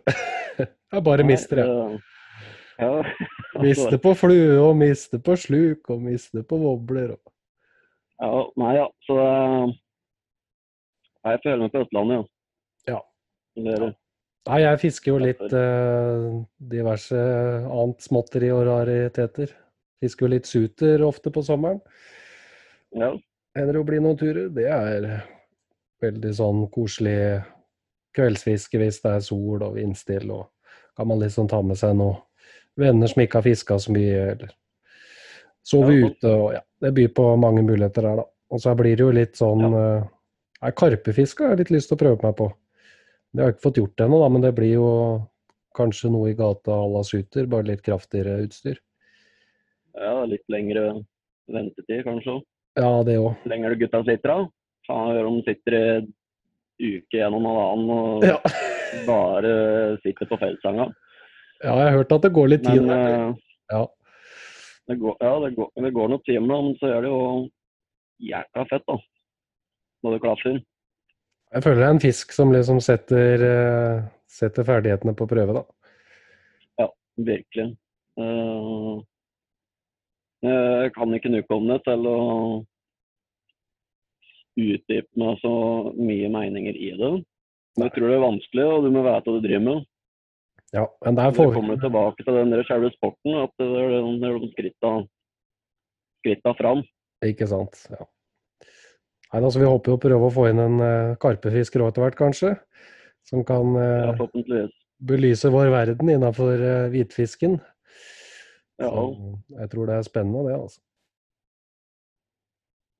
Jeg 0.92 1.02
bare 1.06 1.24
mister 1.24 1.60
det. 1.60 1.66
Ja. 2.80 3.02
miste 3.64 3.98
på 4.02 4.14
flue, 4.18 4.56
og 4.62 4.76
miste 4.80 5.20
på 5.22 5.36
sluk, 5.36 5.90
og 5.92 6.02
miste 6.04 6.42
på 6.46 6.58
wobbler. 6.62 7.14
Og... 7.16 7.32
ja. 8.22 8.44
Nei, 8.62 8.74
ja. 8.78 8.86
Så 9.06 9.18
eh, 9.22 9.74
Nei, 11.22 11.34
jeg 11.36 11.42
føler 11.44 11.60
meg 11.62 11.74
på 11.74 11.82
Østlandet, 11.84 12.30
ja. 12.88 12.96
Ja. 12.96 13.02
Er- 13.76 13.92
Nei, 14.42 14.56
jeg 14.64 14.78
fisker 14.82 15.12
jo 15.12 15.18
litt 15.22 15.52
eh, 15.54 16.24
diverse 16.72 17.18
annet 17.70 18.02
småtteri 18.02 18.48
og 18.50 18.64
rariteter. 18.66 19.52
Fisker 20.02 20.26
jo 20.26 20.30
litt 20.32 20.48
suter 20.50 21.04
ofte 21.06 21.30
på 21.30 21.44
sommeren. 21.46 21.78
ja. 22.98 23.12
Hender 23.52 23.76
det 23.76 23.80
å 23.82 23.84
bli 23.84 23.98
noen 24.00 24.16
turer. 24.16 24.46
Det 24.48 24.64
er 24.64 25.06
veldig 26.00 26.30
sånn 26.34 26.62
koselig 26.72 27.42
kveldsfiske 28.16 28.80
hvis 28.80 29.00
det 29.04 29.10
er 29.12 29.24
sol 29.26 29.60
og 29.62 29.74
vindstille. 29.76 30.38
Og 30.40 30.96
kan 30.96 31.10
man 31.10 31.20
liksom 31.20 31.50
ta 31.52 31.60
med 31.62 31.76
seg 31.76 31.92
noen 31.98 32.16
venner 32.76 33.06
som 33.10 33.22
ikke 33.22 33.38
har 33.40 33.42
fiska 33.46 33.78
så 33.78 33.92
mye, 33.92 34.22
eller 34.36 34.50
sover 35.64 35.92
Ja, 35.98 36.06
ute. 36.08 36.28
og 36.32 36.52
ja, 36.54 36.60
Det 36.80 36.94
byr 36.94 37.08
på 37.14 37.26
mange 37.38 37.62
muligheter 37.62 38.02
der, 38.02 38.16
da. 38.16 38.24
Og 38.50 38.60
så 38.60 38.74
blir 38.76 38.96
det 38.96 39.04
jo 39.04 39.10
litt 39.12 39.34
sånn 39.38 39.62
ja. 39.72 40.70
Karpefiske 40.76 41.42
har 41.44 41.50
jeg 41.56 41.58
litt 41.64 41.70
lyst 41.76 41.88
til 41.90 41.96
å 41.96 42.02
prøve 42.02 42.22
meg 42.22 42.36
på. 42.36 42.52
Det 43.32 43.40
har 43.42 43.48
jeg 43.50 43.56
ikke 43.56 43.66
fått 43.68 43.78
gjort 43.80 44.02
ennå, 44.04 44.18
da, 44.22 44.28
men 44.28 44.42
det 44.44 44.54
blir 44.54 44.72
jo 44.76 44.88
kanskje 45.74 46.10
noe 46.12 46.30
i 46.30 46.34
gata 46.36 46.70
à 46.76 46.86
la 46.92 47.02
suter, 47.02 47.46
bare 47.48 47.64
litt 47.70 47.82
kraftigere 47.82 48.42
utstyr. 48.44 48.76
ja, 49.96 50.24
litt 50.24 50.44
lengre 50.48 51.04
ventetid, 51.48 52.04
kanskje. 52.04 52.42
Ja, 52.76 53.02
det 53.04 53.18
òg. 53.20 53.34
Lenger 53.48 53.74
gutta 53.76 54.02
sitter 54.04 54.28
da. 54.28 54.36
Faen, 54.86 55.14
gjør 55.16 55.28
de 55.28 55.42
sitter 55.46 55.74
i 56.80 56.92
uke 56.98 57.18
gjennom 57.18 57.44
halvannen 57.44 57.90
og 57.90 58.24
Ja. 58.24 58.38
bare 59.06 59.98
sitter 60.02 60.26
på 60.26 60.38
feltsanga. 60.40 60.92
Ja, 61.62 61.74
jeg 61.78 61.86
har 61.88 61.96
hørt 61.96 62.12
at 62.16 62.24
det 62.26 62.32
går 62.36 62.50
litt 62.52 62.64
tid. 62.66 62.82
Men 62.82 62.92
eh, 62.98 63.34
Ja. 63.72 63.86
det 64.88 64.98
går, 65.00 65.16
ja, 65.20 65.32
det 65.46 65.54
går, 65.56 65.70
det 65.86 65.92
går 65.94 66.08
noen 66.12 66.24
timer, 66.26 66.48
men 66.50 66.74
så 66.80 66.90
er 66.90 67.04
det 67.04 67.12
jo 67.12 67.22
jækla 68.22 68.66
fett, 68.70 68.86
da. 68.88 68.98
Når 70.02 70.16
det 70.16 70.22
klaffer. 70.24 70.58
Jeg 71.52 71.62
føler 71.62 71.80
det 71.82 71.86
er 71.86 71.94
en 71.94 72.02
fisk 72.02 72.32
som 72.32 72.52
liksom 72.52 72.80
setter, 72.82 73.46
eh, 73.46 74.02
setter 74.30 74.66
ferdighetene 74.66 75.14
på 75.16 75.28
prøve, 75.30 75.60
da. 75.60 75.64
Ja, 76.80 76.88
Virkelig. 77.16 77.76
Eh, 78.18 79.00
jeg 80.42 80.92
kan 80.96 81.14
ikke 81.14 81.54
om 81.54 81.68
det 81.70 81.82
til 81.86 82.06
å 82.10 82.18
utdype 84.58 85.20
meg 85.20 85.38
så 85.40 85.52
mye 85.96 86.28
meninger 86.32 86.76
i 86.76 86.90
det. 86.98 87.12
Men 87.76 87.86
jeg 87.88 87.94
tror 87.94 88.10
det 88.10 88.16
er 88.18 88.26
vanskelig, 88.26 88.64
og 88.68 88.84
du 88.84 88.90
må 88.92 89.04
vite 89.06 89.30
hva 89.30 89.36
du 89.38 89.46
driver 89.46 89.64
med. 89.68 89.86
Ja, 90.72 90.86
men 91.04 91.18
der 91.18 91.34
får... 91.36 91.50
Det 91.50 91.58
kommer 91.60 91.80
tilbake 91.80 92.24
til 92.24 92.38
den 92.38 92.64
selve 92.64 92.90
sporten, 92.94 93.34
at 93.42 93.52
det 93.60 93.68
er 93.84 94.38
de 94.40 94.50
skritta, 94.54 94.92
skritta 96.22 96.54
fram. 96.56 96.80
Ikke 97.26 97.48
sant. 97.50 97.76
Ja. 97.92 98.06
Nei, 99.32 99.40
altså, 99.40 99.60
vi 99.60 99.68
håper 99.68 99.92
jo 99.92 99.96
å 99.98 100.00
prøve 100.00 100.28
å 100.28 100.32
få 100.32 100.46
inn 100.50 100.60
en 100.60 100.78
uh, 100.80 101.16
karpefisker 101.20 101.84
òg 101.84 101.92
etter 101.92 102.06
hvert, 102.06 102.16
kanskje. 102.18 102.54
Som 103.28 103.44
kan 103.48 103.76
uh, 103.76 104.12
Ja, 104.12 104.64
belyse 105.12 105.52
vår 105.52 105.70
verden 105.72 106.10
innafor 106.12 106.56
uh, 106.56 106.88
hvitfisken. 106.92 107.60
Ja. 108.80 108.88
Så 108.88 109.04
jeg 109.60 109.70
tror 109.72 109.88
det 109.88 109.98
er 109.98 110.08
spennende, 110.08 110.46
det, 110.48 110.56
altså. 110.56 110.82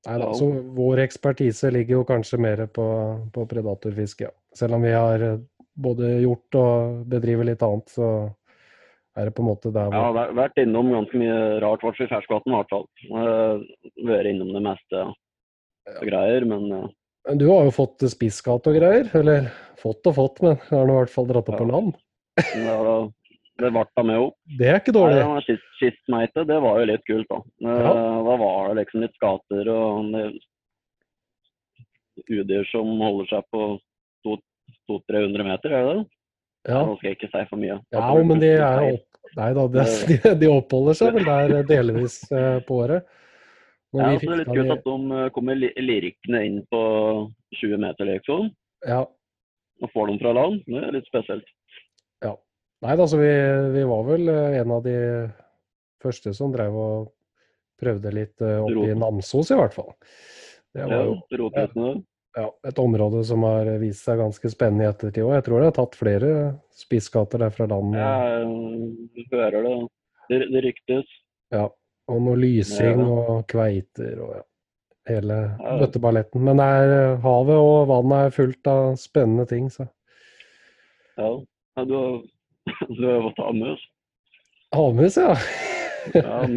Nei 0.02 0.16
da, 0.18 0.28
Ja. 0.28 0.34
så 0.34 0.48
vår 0.76 1.04
ekspertise 1.04 1.70
ligger 1.70 2.00
jo 2.00 2.06
kanskje 2.06 2.40
mer 2.42 2.64
på, 2.66 2.86
på 3.32 3.44
predatorfiske, 3.48 4.28
ja. 4.28 4.32
Selv 4.56 4.76
om 4.76 4.82
vi 4.84 4.90
har 4.92 5.22
både 5.76 6.20
gjort 6.22 6.54
og 6.60 7.04
bedriver 7.08 7.44
litt 7.48 7.62
annet, 7.62 7.88
så 7.88 8.08
er 9.16 9.24
det 9.28 9.34
på 9.36 9.42
en 9.44 9.48
måte 9.50 9.72
der 9.72 9.90
hvor 9.92 10.14
har 10.14 10.32
vært- 10.32 10.58
innom 10.62 10.90
ganske 10.92 11.18
mye 11.20 11.60
rart, 11.60 11.82
i 11.82 11.86
hvert 11.86 11.96
fall 11.96 12.06
i 12.06 12.12
ferskvann 12.14 12.46
i 12.46 12.56
hvert 12.56 12.72
fall. 12.72 12.86
Eh, 13.10 13.64
Vært 14.08 14.26
innom 14.32 14.52
det 14.52 14.62
meste 14.62 15.02
og 15.04 16.06
greier, 16.06 16.44
men 16.46 16.68
ja. 16.68 16.86
Men 17.28 17.38
Du 17.38 17.48
har 17.50 17.64
jo 17.64 17.70
fått 17.70 17.98
spisskatt 18.10 18.66
og 18.66 18.74
greier. 18.74 19.06
Eller 19.14 19.50
fått 19.78 20.04
og 20.06 20.14
fått, 20.16 20.42
men 20.42 20.56
har 20.70 20.86
nå 20.86 20.92
i 20.96 21.04
hvert 21.04 21.10
fall 21.10 21.26
dratt 21.26 21.48
opp 21.48 21.58
på 21.58 21.66
Ja. 21.68 21.72
land. 21.76 21.94
det, 22.36 22.78
var- 22.78 23.12
det 23.58 23.72
varta 23.72 24.02
med 24.04 24.18
opp. 24.18 24.34
Det 24.58 24.66
er 24.66 24.80
ikke 24.80 24.92
dårlig. 24.96 25.20
Ja, 25.20 25.40
kist, 25.40 25.62
kistmeite, 25.78 26.46
det 26.46 26.60
var 26.60 26.80
jo 26.80 26.86
litt 26.86 27.04
kult, 27.06 27.28
da. 27.28 27.36
Eh, 27.36 27.82
Ja. 27.82 27.92
Da 28.24 28.36
var 28.36 28.74
det 28.74 28.86
liksom 28.86 29.00
litt 29.02 29.14
skater 29.14 29.68
og 29.68 30.32
udyr 32.30 32.64
som 32.70 32.86
holder 33.00 33.26
seg 33.30 33.44
på 33.52 33.78
200-300 34.90 35.46
meter, 35.48 35.74
er 35.78 35.86
det 35.88 35.94
det? 35.98 36.04
Ja, 36.70 36.82
Nå 36.86 36.94
skal 36.98 37.08
jeg 37.10 37.16
ikke 37.18 37.30
si 37.32 37.42
for 37.50 37.58
mye. 37.58 37.78
Ja 37.94 38.10
men 38.22 38.42
de 38.42 38.52
opp... 38.62 39.08
Nei 39.32 39.48
da, 39.56 39.64
de, 39.72 39.82
de, 40.10 40.34
de 40.42 40.48
oppholder 40.52 40.98
seg 40.98 41.14
vel 41.16 41.24
der 41.26 41.64
delvis 41.66 42.18
eh, 42.30 42.58
på 42.66 42.82
året. 42.84 43.06
Når 43.92 44.02
Ja, 44.02 44.10
vi 44.12 44.18
så 44.20 44.28
det 44.28 44.34
er 44.34 44.40
litt 44.42 44.52
kult 44.52 44.74
at 44.76 44.84
de 44.86 45.16
eh, 45.22 45.30
kommer 45.34 45.58
li- 45.58 45.72
lirkende 45.80 46.44
inn 46.48 46.60
på 46.70 46.82
20 47.60 47.80
meter, 47.82 48.08
liksom. 48.12 48.50
Ja. 48.88 49.00
Og 49.82 49.90
får 49.94 50.12
dem 50.12 50.20
fra 50.22 50.34
land. 50.36 50.60
Det 50.68 50.84
er 50.84 50.94
litt 50.98 51.08
spesielt. 51.10 51.48
Nei 52.82 52.96
da, 52.98 53.04
så 53.06 53.14
vi, 53.20 53.30
vi 53.76 53.82
var 53.86 54.00
vel 54.08 54.26
eh, 54.32 54.56
en 54.58 54.72
av 54.74 54.80
de 54.82 54.94
første 56.02 56.32
som 56.34 56.50
drev 56.54 56.74
og 56.74 57.12
prøvde 57.78 58.10
litt 58.14 58.42
eh, 58.42 58.58
oppe 58.58 58.88
i 58.90 58.96
Namsos, 58.98 59.52
i 59.54 59.58
hvert 59.58 59.76
fall. 59.76 59.92
Det 60.74 60.88
var 60.88 60.96
Ja, 60.96 61.04
jo 61.06 61.38
Rotryttene. 61.44 61.92
Ja, 62.36 62.46
et 62.68 62.78
område 62.80 63.24
som 63.28 63.42
har 63.44 63.68
vist 63.82 64.06
seg 64.06 64.20
ganske 64.22 64.50
spennende 64.52 64.86
i 64.86 64.90
ettertid 64.90 65.24
òg. 65.26 65.34
Jeg 65.36 65.44
tror 65.48 65.60
det 65.60 65.68
har 65.68 65.76
tatt 65.76 65.98
flere 65.98 66.30
spissgater 66.82 67.42
der 67.44 67.52
fra 67.54 67.66
landet. 67.68 68.00
Ja, 68.00 68.40
du 69.12 69.36
hører 69.36 69.66
det. 69.66 69.74
Det, 70.30 70.38
det 70.54 70.62
ryktes. 70.64 71.12
Ja, 71.52 71.66
og 72.08 72.22
noe 72.24 72.38
lysing 72.40 73.02
og 73.04 73.44
kveiter 73.50 74.16
og 74.24 74.34
ja, 74.38 74.44
hele 75.12 75.38
Ja. 75.58 75.76
bøtteballetten. 75.82 76.44
Men 76.46 76.62
er, 76.64 76.94
eh, 76.96 77.18
havet 77.24 77.58
og 77.58 77.88
vannet 77.90 78.26
er 78.26 78.36
fullt 78.38 78.70
av 78.70 78.94
spennende 78.96 79.46
ting, 79.50 79.68
så. 79.70 79.88
Ja. 81.18 81.34
ja 81.76 81.84
du 81.84 81.94
har 81.98 82.22
du 82.96 83.04
har 83.08 83.22
fått 83.28 83.42
havmus? 83.42 83.80
Havmus, 84.72 85.16
ja. 85.18 85.34
Ja, 86.14 86.44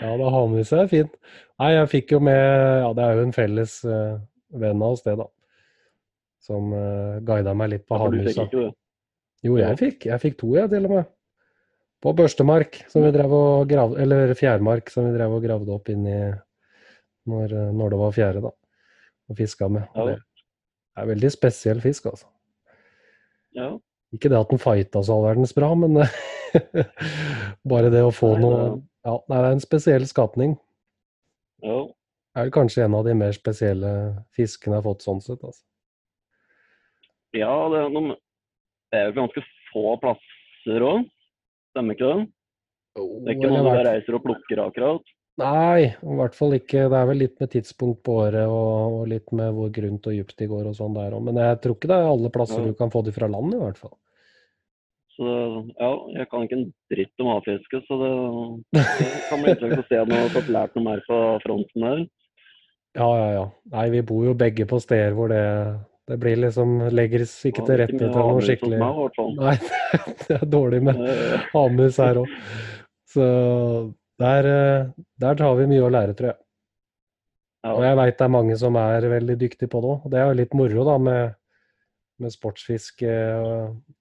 ja. 0.00 0.16
da 0.20 0.30
havmus 0.32 0.72
er 0.72 0.88
fint. 0.90 1.12
Nei, 1.60 1.70
jeg 1.76 1.90
fikk 1.92 2.12
jo 2.16 2.20
med 2.24 2.40
Ja, 2.40 2.90
det 2.96 3.04
er 3.04 3.18
jo 3.18 3.26
en 3.26 3.36
felles 3.36 3.72
uh, 3.84 4.16
venn 4.50 4.80
av 4.80 4.96
oss, 4.96 5.04
det, 5.04 5.14
da. 5.20 5.26
Som 6.40 6.72
uh, 6.72 7.20
guida 7.26 7.54
meg 7.54 7.68
litt 7.74 7.86
på 7.88 7.98
Ja, 7.98 8.06
havmusa. 8.06 8.48
Jo, 9.44 9.52
jeg 9.60 9.80
fikk. 9.80 10.06
Jeg 10.10 10.22
fikk 10.22 10.38
to, 10.40 10.54
jeg, 10.56 10.70
til 10.72 10.84
og 10.88 10.92
med. 10.98 11.10
På 12.00 12.14
børstemark, 12.16 12.80
som 12.88 13.04
vi 13.04 13.12
drev 13.12 13.32
og 13.36 13.68
grav, 13.68 13.92
eller 14.00 14.32
fjærmark, 14.36 14.88
som 14.92 15.04
vi 15.04 15.12
drev 15.16 15.36
og 15.36 15.44
gravde 15.44 15.74
opp 15.74 15.88
inn 15.92 16.06
i 16.08 16.20
når, 17.28 17.52
eh, 17.52 17.72
når 17.76 17.92
det 17.92 17.98
var 18.00 18.14
fjære, 18.16 18.40
da. 18.46 18.52
Og 19.30 19.36
fiska 19.36 19.68
med. 19.68 19.82
Og 19.94 20.14
Det 20.14 20.18
er 20.96 21.06
veldig 21.06 21.30
spesiell 21.32 21.80
fisk, 21.80 22.06
altså. 22.06 22.26
Ja. 23.56 23.76
Ikke 24.12 24.28
det 24.28 24.40
at 24.40 24.50
den 24.50 24.58
fighta 24.58 25.02
så 25.02 25.16
all 25.16 25.26
verdens 25.28 25.54
bra, 25.54 25.74
men 25.74 25.96
bare 27.72 27.90
det 27.92 28.02
å 28.06 28.12
få 28.14 28.32
Nei, 28.36 28.42
noe 28.44 28.64
Ja, 29.06 29.14
det 29.28 29.36
er 29.38 29.48
en 29.54 29.62
spesiell 29.64 30.06
skapning. 30.10 30.58
ja. 31.64 31.80
Det 32.30 32.44
er 32.46 32.50
kanskje 32.54 32.84
en 32.84 32.94
av 32.94 33.02
de 33.08 33.12
mer 33.18 33.32
spesielle 33.34 33.88
fiskene 34.38 34.76
jeg 34.76 34.78
har 34.78 34.84
fått 34.86 35.02
sånn 35.02 35.18
sett, 35.20 35.40
altså. 35.42 35.64
Ja, 37.34 37.50
det, 37.72 37.80
er 37.80 37.88
noen- 37.90 38.14
det 38.92 39.00
er 39.00 39.08
jo 39.10 39.16
ganske 39.16 39.42
få 39.72 39.96
plasser 40.02 40.84
òg. 40.86 41.08
Stemmer 41.74 41.96
ikke 41.98 42.10
det? 42.12 42.28
Det 42.94 43.32
er 43.32 43.34
ikke 43.34 43.50
noe 43.50 43.64
du 43.74 43.82
reiser 43.86 44.14
og 44.18 44.22
plukker 44.28 44.62
akkurat. 44.62 45.10
Nei, 45.42 45.90
i 45.90 46.16
hvert 46.20 46.34
fall 46.38 46.54
ikke. 46.54 46.86
Det 46.92 46.98
er 47.00 47.06
vel 47.10 47.20
litt 47.24 47.36
med 47.42 47.50
tidspunkt 47.50 48.02
på 48.06 48.16
året 48.22 48.46
og, 48.46 49.00
og 49.00 49.04
litt 49.10 49.30
med 49.34 49.50
hvor 49.56 49.70
grunt 49.74 50.06
og 50.10 50.14
dypt 50.14 50.36
de 50.38 50.48
går 50.54 50.70
og 50.70 50.78
sånn 50.78 50.94
der 50.98 51.14
òg. 51.18 51.22
Men 51.26 51.38
jeg 51.42 51.60
tror 51.64 51.76
ikke 51.78 51.90
det 51.90 51.98
er 51.98 52.10
alle 52.14 52.30
plasser 52.34 52.62
Ja. 52.62 52.70
du 52.70 52.78
kan 52.78 52.94
få 52.94 53.02
de 53.06 53.14
fra 53.16 53.26
land, 53.30 53.54
i 53.58 53.62
hvert 53.62 53.78
fall. 53.82 53.96
Så 55.16 55.26
ja, 55.74 55.90
jeg 56.16 56.28
kan 56.30 56.46
ikke 56.46 56.56
en 56.56 56.68
dritt 56.92 57.22
om 57.22 57.28
havfiske, 57.34 57.82
så 57.88 57.98
det, 58.00 58.14
det 58.78 58.86
kan 59.28 59.42
bli 59.42 59.52
interessant 59.52 59.82
å 59.82 59.88
se 59.90 60.00
om 60.00 60.14
jeg 60.14 60.24
har 60.24 60.34
fått 60.36 60.50
lært 60.54 60.78
noe 60.78 60.86
mer 60.86 61.04
på 61.08 61.20
fronten 61.44 61.86
der. 61.86 62.02
Ja, 62.98 63.08
ja, 63.18 63.28
ja. 63.34 63.44
Nei, 63.74 63.86
vi 63.92 64.02
bor 64.06 64.24
jo 64.26 64.34
begge 64.38 64.66
på 64.70 64.80
steder 64.82 65.14
hvor 65.14 65.30
det, 65.30 65.44
det 66.10 66.18
blir 66.22 66.40
liksom 66.42 66.88
Legges 66.94 67.36
ikke 67.46 67.62
til 67.68 67.78
rette 67.82 67.98
til 68.00 68.16
noe 68.16 68.42
skikkelig 68.42 68.80
meg. 68.80 69.20
Nei, 69.38 69.56
det 70.24 70.38
er 70.40 70.46
dårlig 70.50 70.82
med 70.88 71.02
havmus 71.52 72.00
her 72.02 72.22
òg. 72.24 72.36
Så 73.10 73.26
der, 74.20 74.46
eh, 74.46 74.88
der 75.22 75.42
har 75.46 75.58
vi 75.58 75.68
mye 75.70 75.84
å 75.86 75.92
lære, 75.92 76.16
tror 76.18 76.32
jeg. 76.32 76.40
Ja. 77.60 77.74
Og 77.74 77.84
jeg 77.84 77.96
veit 77.98 78.16
det 78.16 78.24
er 78.24 78.32
mange 78.32 78.56
som 78.56 78.76
er 78.80 79.06
veldig 79.12 79.36
dyktige 79.40 79.70
på 79.70 79.82
det 79.84 79.92
òg. 79.94 80.08
Det 80.12 80.20
er 80.20 80.28
jo 80.28 80.38
litt 80.40 80.56
moro 80.56 80.86
da 80.88 80.96
med, 81.06 81.36
med 82.22 82.34
sportsfiske. 82.34 83.10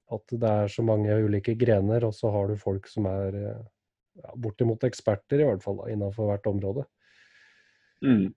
At 0.09 0.33
det 0.33 0.49
er 0.49 0.71
så 0.71 0.85
mange 0.85 1.17
ulike 1.23 1.55
grener, 1.59 2.05
og 2.07 2.15
så 2.17 2.31
har 2.33 2.49
du 2.49 2.59
folk 2.59 2.89
som 2.89 3.07
er 3.09 3.35
eh, 3.37 3.59
ja, 4.23 4.33
bortimot 4.35 4.83
eksperter, 4.87 5.41
i 5.41 5.47
hvert 5.47 5.63
fall, 5.63 5.83
innenfor 5.91 6.31
hvert 6.31 6.49
område. 6.49 6.85
Mm. 8.05 8.29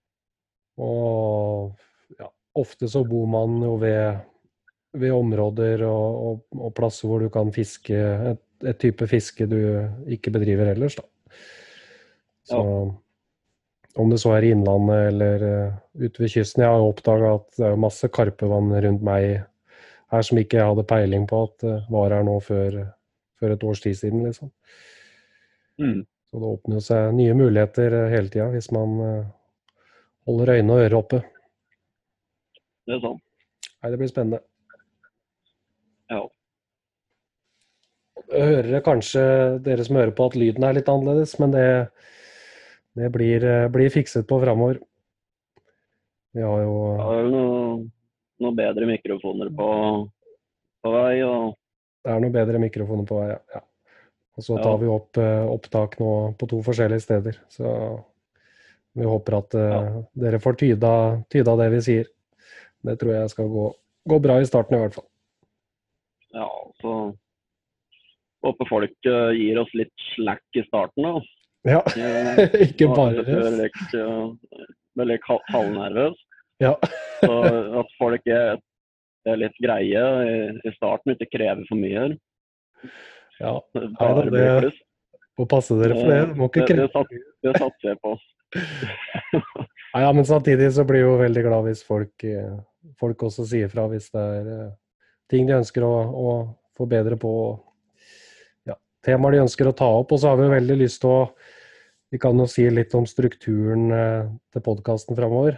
Og 0.83 1.73
ja, 2.19 2.29
ofte 2.59 2.89
så 2.91 3.03
bor 3.07 3.25
man 3.29 3.57
jo 3.63 3.75
ved, 3.81 4.21
ved 4.99 5.15
områder 5.15 5.85
og, 5.87 6.07
og, 6.27 6.59
og 6.59 6.75
plasser 6.77 7.09
hvor 7.09 7.23
du 7.23 7.29
kan 7.33 7.53
fiske 7.55 7.97
et, 8.33 8.43
et 8.63 8.81
type 8.81 9.07
fiske 9.09 9.47
du 9.49 9.59
ikke 10.13 10.33
bedriver 10.35 10.73
ellers, 10.75 10.99
da. 10.99 11.07
Så 12.43 12.59
om 13.95 14.09
det 14.09 14.19
så 14.21 14.33
er 14.35 14.47
i 14.47 14.51
Innlandet 14.53 15.09
eller 15.11 15.43
uh, 15.45 15.73
ute 16.01 16.23
ved 16.23 16.31
kysten. 16.33 16.63
Jeg 16.63 16.71
har 16.71 16.81
jo 16.81 16.91
oppdaga 16.91 17.35
at 17.37 17.49
det 17.59 17.67
er 17.69 17.81
masse 17.83 18.09
karpevann 18.09 18.71
rundt 18.73 19.05
meg 19.05 19.43
her 20.13 20.25
som 20.25 20.39
ikke 20.39 20.59
jeg 20.59 20.71
hadde 20.71 20.87
peiling 20.89 21.27
på 21.29 21.43
at 21.49 21.67
uh, 21.67 21.91
var 21.91 22.13
her 22.15 22.25
nå 22.25 22.37
før, 22.45 22.79
før 23.41 23.55
et 23.55 23.67
års 23.67 23.83
tid 23.83 23.97
siden, 23.99 24.23
liksom. 24.27 24.53
Mm. 25.81 26.03
Så 26.29 26.39
det 26.41 26.49
åpner 26.49 26.83
seg 26.85 27.13
nye 27.17 27.35
muligheter 27.37 27.97
uh, 27.97 28.09
hele 28.13 28.29
tida 28.33 28.47
hvis 28.53 28.71
man 28.75 28.95
uh, 29.01 29.31
holder 30.29 30.55
øyne 30.57 30.73
og 30.73 30.85
ører 30.85 30.97
oppe. 31.01 31.21
Det 32.87 32.97
er 32.97 33.03
sant. 33.03 33.23
Nei, 33.83 33.91
det 33.91 33.99
blir 33.99 34.11
spennende. 34.11 34.39
Ja. 36.11 36.21
Hører 38.33 38.83
kanskje 38.85 39.23
dere 39.63 39.83
som 39.83 39.99
hører 39.99 40.13
på 40.15 40.29
at 40.29 40.37
lyden 40.39 40.63
er 40.63 40.77
litt 40.77 40.91
annerledes, 40.91 41.35
men 41.41 41.51
det, 41.51 41.65
det 42.99 43.09
blir, 43.13 43.43
eh, 43.43 43.67
blir 43.71 43.91
fikset 43.93 44.27
på 44.29 44.39
framover. 44.41 44.79
Vi 46.33 46.41
har 46.41 46.63
jo 46.63 46.77
Det 48.51 48.63
er 48.63 48.73
noe, 48.73 48.73
noe 48.73 48.73
bedre 48.75 48.89
mikrofoner 48.89 49.51
på, 49.55 49.67
på 50.83 50.91
vei. 50.91 51.23
og 51.23 51.53
Det 52.03 52.11
er 52.11 52.19
noe 52.19 52.33
bedre 52.33 52.59
mikrofoner 52.59 53.05
på 53.07 53.21
vei, 53.21 53.29
ja. 53.29 53.39
ja. 53.55 53.61
Og 54.37 54.43
så 54.43 54.57
Ja. 54.57 54.63
tar 54.63 54.77
vi 54.81 54.87
opp 54.87 55.17
eh, 55.17 55.45
opptak 55.45 55.99
nå 55.99 56.33
på 56.37 56.49
to 56.49 56.61
forskjellige 56.65 56.99
steder. 56.99 57.39
Så 57.49 58.03
vi 58.93 59.05
håper 59.05 59.37
at 59.37 59.53
eh, 59.55 60.01
dere 60.13 60.39
får 60.39 60.53
tyda, 60.53 61.23
tyda 61.29 61.55
det 61.55 61.69
vi 61.71 61.81
sier. 61.81 62.07
Det 62.83 62.99
tror 62.99 63.13
jeg 63.13 63.29
skal 63.29 63.47
gå, 63.47 63.73
gå 64.09 64.19
bra 64.19 64.41
i 64.41 64.45
starten, 64.45 64.75
i 64.75 64.79
hvert 64.79 64.93
fall. 64.93 65.07
ja, 66.33 66.49
så 66.81 67.13
håper 68.43 68.67
folk 68.69 69.07
uh, 69.07 69.31
gir 69.31 69.59
oss 69.61 69.71
litt 69.73 69.93
slack 70.15 70.43
i 70.59 70.63
starten. 70.67 71.03
da. 71.03 71.21
Ja, 71.63 71.79
ikke 72.67 72.89
bare 72.91 73.23
før 73.23 73.55
litt, 73.55 73.93
eh, 73.95 74.57
ble 74.95 75.05
litt 75.13 75.23
halvnervøs. 75.47 76.17
Ja. 76.59 76.75
Så 77.23 77.33
at 77.81 77.93
folk 77.99 78.29
er, 78.29 78.59
er 79.27 79.39
litt 79.39 79.59
greie 79.63 80.05
i, 80.29 80.37
i 80.67 80.73
starten, 80.75 81.15
ikke 81.15 81.31
krever 81.37 81.63
for 81.69 81.79
mye. 81.79 82.09
ja. 83.39 83.53
Bare 83.99 84.25
det- 84.27 84.33
blir. 84.33 84.73
Må 85.39 85.47
passe 85.49 85.73
dere 85.79 85.95
for 85.97 86.11
det. 86.11 86.19
Du 86.29 86.35
må 86.37 86.45
ikke 86.51 86.67
kreve 86.69 86.85
det, 86.85 86.93
kreve 86.93 87.47
det 87.47 87.53
satser 87.57 87.93
jeg 87.93 88.01
på. 88.03 88.17
Ja, 89.93 90.09
men 90.09 90.25
samtidig 90.25 90.71
så 90.73 90.81
blir 90.89 91.03
jeg 91.03 91.05
jo 91.05 91.17
veldig 91.19 91.41
glad 91.45 91.67
hvis 91.67 91.83
folk, 91.85 92.23
eh, 92.25 92.53
folk 92.97 93.25
også 93.27 93.43
sier 93.45 93.69
fra 93.69 93.83
hvis 93.91 94.07
det 94.13 94.21
er 94.39 94.47
eh, 94.49 94.71
ting 95.29 95.45
de 95.45 95.53
ønsker 95.59 95.85
å, 95.85 95.91
å 96.17 96.31
forbedre 96.77 97.17
på. 97.21 97.33
Ja, 98.65 98.73
temaer 99.05 99.35
de 99.35 99.43
ønsker 99.43 99.69
å 99.69 99.75
ta 99.77 99.89
opp. 99.99 100.15
Og 100.15 100.21
så 100.21 100.31
har 100.31 100.39
vi 100.39 100.47
jo 100.47 100.55
veldig 100.55 100.79
lyst 100.81 101.03
til 101.03 101.13
å 101.13 101.19
Vi 102.13 102.19
kan 102.21 102.37
jo 102.37 102.45
si 102.45 102.65
litt 102.69 102.93
om 102.93 103.05
strukturen 103.09 103.87
eh, 103.93 104.25
til 104.53 104.61
podkasten 104.65 105.17
framover. 105.17 105.57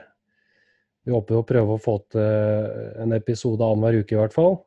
Vi 1.05 1.13
håper 1.13 1.37
å 1.37 1.45
prøve 1.45 1.75
å 1.75 1.81
få 1.81 1.99
til 2.09 3.01
en 3.03 3.13
episode 3.13 3.61
annenhver 3.61 4.01
uke 4.01 4.15
i 4.15 4.19
hvert 4.19 4.33
fall. 4.35 4.57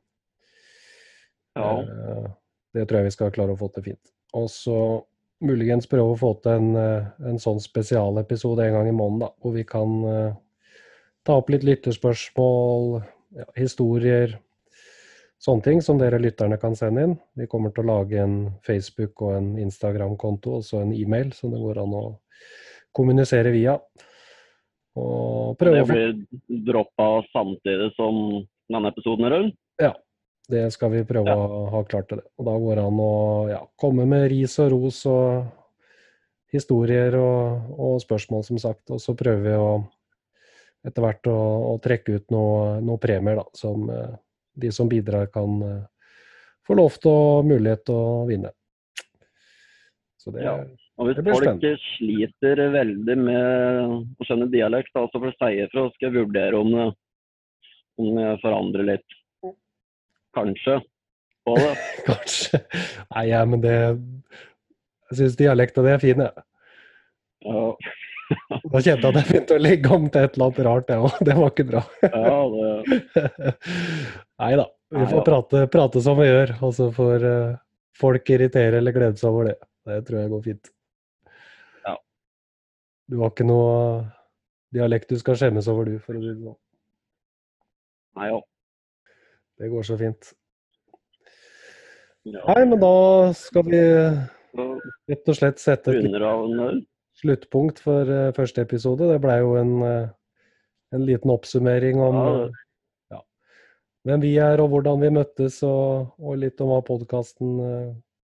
Ja, 1.58 1.70
Eh, 1.82 2.28
Det 2.74 2.84
tror 2.86 2.98
jeg 3.00 3.08
vi 3.08 3.10
skal 3.16 3.30
klare 3.32 3.54
å 3.54 3.58
få 3.58 3.72
til 3.74 3.82
fint. 3.82 4.10
Og 4.36 4.46
så 4.52 5.04
muligens 5.40 5.86
prøve 5.88 6.12
å 6.12 6.18
få 6.18 6.34
til 6.42 6.52
en, 6.52 6.76
eh, 6.76 7.06
en 7.30 7.38
sånn 7.38 7.58
spesialepisode 7.60 8.60
en 8.66 8.72
gang 8.72 8.88
i 8.88 8.92
måneden, 8.92 9.20
da, 9.20 9.30
hvor 9.40 9.54
vi 9.54 9.64
kan 9.64 10.04
eh, 10.04 10.34
ta 11.24 11.38
opp 11.38 11.48
litt 11.50 11.64
lytterspørsmål, 11.64 13.02
ja, 13.34 13.44
historier, 13.56 14.38
sånne 15.40 15.62
ting 15.62 15.80
som 15.80 15.98
dere 15.98 16.18
lytterne 16.20 16.60
kan 16.60 16.76
sende 16.76 17.02
inn. 17.02 17.18
Vi 17.36 17.46
kommer 17.46 17.72
til 17.74 17.84
å 17.84 17.98
lage 17.98 18.20
en 18.20 18.52
Facebook- 18.62 19.22
og 19.22 19.36
en 19.38 19.56
Instagram-konto 19.56 20.58
og 20.58 20.62
så 20.62 20.82
en 20.82 20.92
e-mail 20.92 21.32
som 21.32 21.50
det 21.50 21.58
går 21.58 21.78
an 21.82 21.94
å 21.94 22.18
kommunisere 22.94 23.50
via. 23.50 23.78
Og 24.98 25.56
prøve 25.60 25.80
det 25.80 25.86
blir 25.88 26.64
droppa 26.68 27.08
samtidig 27.32 27.92
som 27.96 28.18
denne 28.68 28.90
episoden 28.92 29.28
er 29.28 29.34
rundt? 29.36 29.58
Ja, 29.80 29.92
det 30.50 30.64
skal 30.74 30.92
vi 30.96 31.04
prøve 31.08 31.30
Ja. 31.30 31.36
å 31.36 31.68
ha 31.72 31.84
klart 31.84 32.08
til 32.10 32.20
det. 32.20 32.26
Og 32.38 32.48
da 32.48 32.56
går 32.58 32.80
det 32.80 32.84
an 32.88 33.00
å 33.04 33.12
ja, 33.50 33.62
komme 33.80 34.06
med 34.10 34.28
ris 34.32 34.58
og 34.64 34.72
ros 34.74 35.04
og 35.06 35.46
historier 36.52 37.14
og, 37.20 37.70
og 37.78 38.00
spørsmål, 38.02 38.44
som 38.44 38.58
sagt. 38.58 38.90
Og 38.90 39.00
så 39.00 39.14
prøver 39.16 39.44
vi 39.44 39.54
å 39.56 39.70
etter 40.86 41.02
hvert 41.02 41.26
å, 41.28 41.36
å 41.74 41.78
trekke 41.82 42.18
ut 42.20 42.30
noen 42.32 42.84
noe 42.86 43.00
premier, 43.02 43.40
da, 43.40 43.44
som 43.58 43.88
eh, 43.90 44.14
de 44.58 44.70
som 44.72 44.88
bidrar 44.88 45.26
kan 45.34 45.58
eh, 45.66 45.80
få 46.66 46.76
lov 46.78 46.96
til 47.02 47.10
og 47.12 47.48
mulighet 47.48 47.84
til 47.88 47.98
å 47.98 48.26
vinne. 48.28 48.52
Så 50.18 50.32
det, 50.34 50.44
Ja. 50.46 50.58
Og 50.98 51.06
hvis 51.06 51.20
folk 51.22 51.44
spennende. 51.44 51.74
sliter 51.94 52.62
veldig 52.74 53.14
med 53.20 53.92
å 54.18 54.26
skjønne 54.26 54.48
dialekt, 54.50 54.90
da, 54.96 55.04
så 55.06 55.20
får 55.20 55.30
de 55.30 55.36
si 55.36 55.60
ifra, 55.62 55.84
skal 55.94 56.08
jeg 56.08 56.16
vurdere 56.16 56.58
om 56.58 56.74
om 57.98 58.18
jeg 58.20 58.40
forandrer 58.42 58.86
litt. 58.92 59.16
Kanskje. 60.36 60.78
På 61.46 61.54
det. 61.56 61.70
kanskje 62.08 62.60
Nei, 63.14 63.22
ja, 63.30 63.40
men 63.48 63.62
det 63.62 63.74
Jeg 65.08 65.16
syns 65.20 65.38
dialekta 65.40 65.84
di 65.86 65.94
er 65.94 66.02
fin, 66.02 66.20
jeg. 66.20 66.44
Ja, 67.48 67.62
da 68.74 68.82
kjente 68.84 69.08
jeg 69.08 69.08
at 69.08 69.16
jeg 69.16 69.28
begynte 69.30 69.56
å 69.56 69.62
legge 69.62 69.92
om 69.94 70.08
til 70.12 70.26
et 70.26 70.34
eller 70.36 70.50
annet 70.50 70.66
rart, 70.66 70.90
jeg 70.92 71.04
òg. 71.06 71.20
Det 71.28 71.36
var 71.38 71.54
ikke 71.54 71.68
bra. 71.70 71.84
ja 72.04 72.40
det, 72.52 73.54
Nei 74.42 74.50
da. 74.60 74.66
Vi 74.98 75.06
får 75.08 75.24
prate, 75.24 75.62
prate 75.72 76.02
som 76.04 76.20
vi 76.20 76.28
gjør, 76.28 76.52
og 76.64 76.70
så 76.76 76.88
får 76.92 77.24
eh, 77.28 77.56
folk 78.00 78.30
irritere 78.32 78.80
eller 78.80 78.94
glede 78.96 79.20
seg 79.20 79.32
over 79.32 79.50
det. 79.50 79.56
Det 79.88 79.98
tror 80.08 80.20
jeg 80.20 80.32
går 80.32 80.44
fint. 80.46 80.70
Du 83.08 83.18
har 83.22 83.32
ikke 83.32 83.46
noe 83.48 84.04
dialekt 84.74 85.12
du 85.12 85.16
skal 85.20 85.38
skjemmes 85.40 85.68
over, 85.72 85.88
du, 85.88 86.00
for 86.04 86.18
å 86.18 86.20
si 86.20 86.28
det 86.28 86.42
sånn. 86.42 86.58
nei, 88.18 88.28
ja. 88.32 88.40
Det 89.58 89.70
går 89.72 89.86
så 89.88 89.96
fint. 89.98 90.34
ja. 92.28 92.42
Nei, 92.42 92.60
men 92.68 92.78
da 92.82 92.92
skal 93.34 93.64
vi 93.66 93.80
rett 95.08 95.30
og 95.32 95.38
slett 95.38 95.62
sette 95.62 95.94
et 95.96 96.84
sluttpunkt 97.18 97.80
for 97.82 98.10
eh, 98.12 98.30
første 98.36 98.62
episode. 98.62 99.08
Det 99.08 99.18
blei 99.22 99.40
jo 99.40 99.56
en, 99.58 99.72
eh, 99.82 100.10
en 100.94 101.06
liten 101.08 101.32
oppsummering 101.34 101.98
om 102.02 102.18
Ja, 102.20 102.28
eh, 102.44 102.60
ja, 103.16 103.22
hvem 104.06 104.22
vi 104.22 104.36
er 104.42 104.62
og 104.62 104.70
hvordan 104.74 105.02
vi 105.02 105.10
møttes, 105.16 105.62
og, 105.66 106.14
og 106.20 106.38
litt 106.44 106.60
om 106.62 106.70
hva 106.74 106.82
podkasten 106.86 107.58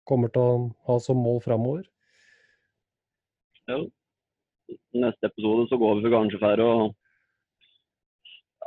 kommer 0.10 0.32
til 0.34 0.42
å 0.42 0.60
ha 0.89 0.98
som 1.04 1.20
mål 1.22 1.44
framover. 1.46 1.86
Ja. 3.70 3.84
Neste 4.99 5.29
episode 5.29 5.67
så 5.69 5.77
går 5.82 5.99
vi 5.99 6.05
for 6.05 6.15
kanskje 6.15 6.41
for 6.41 6.63
å 6.63 6.71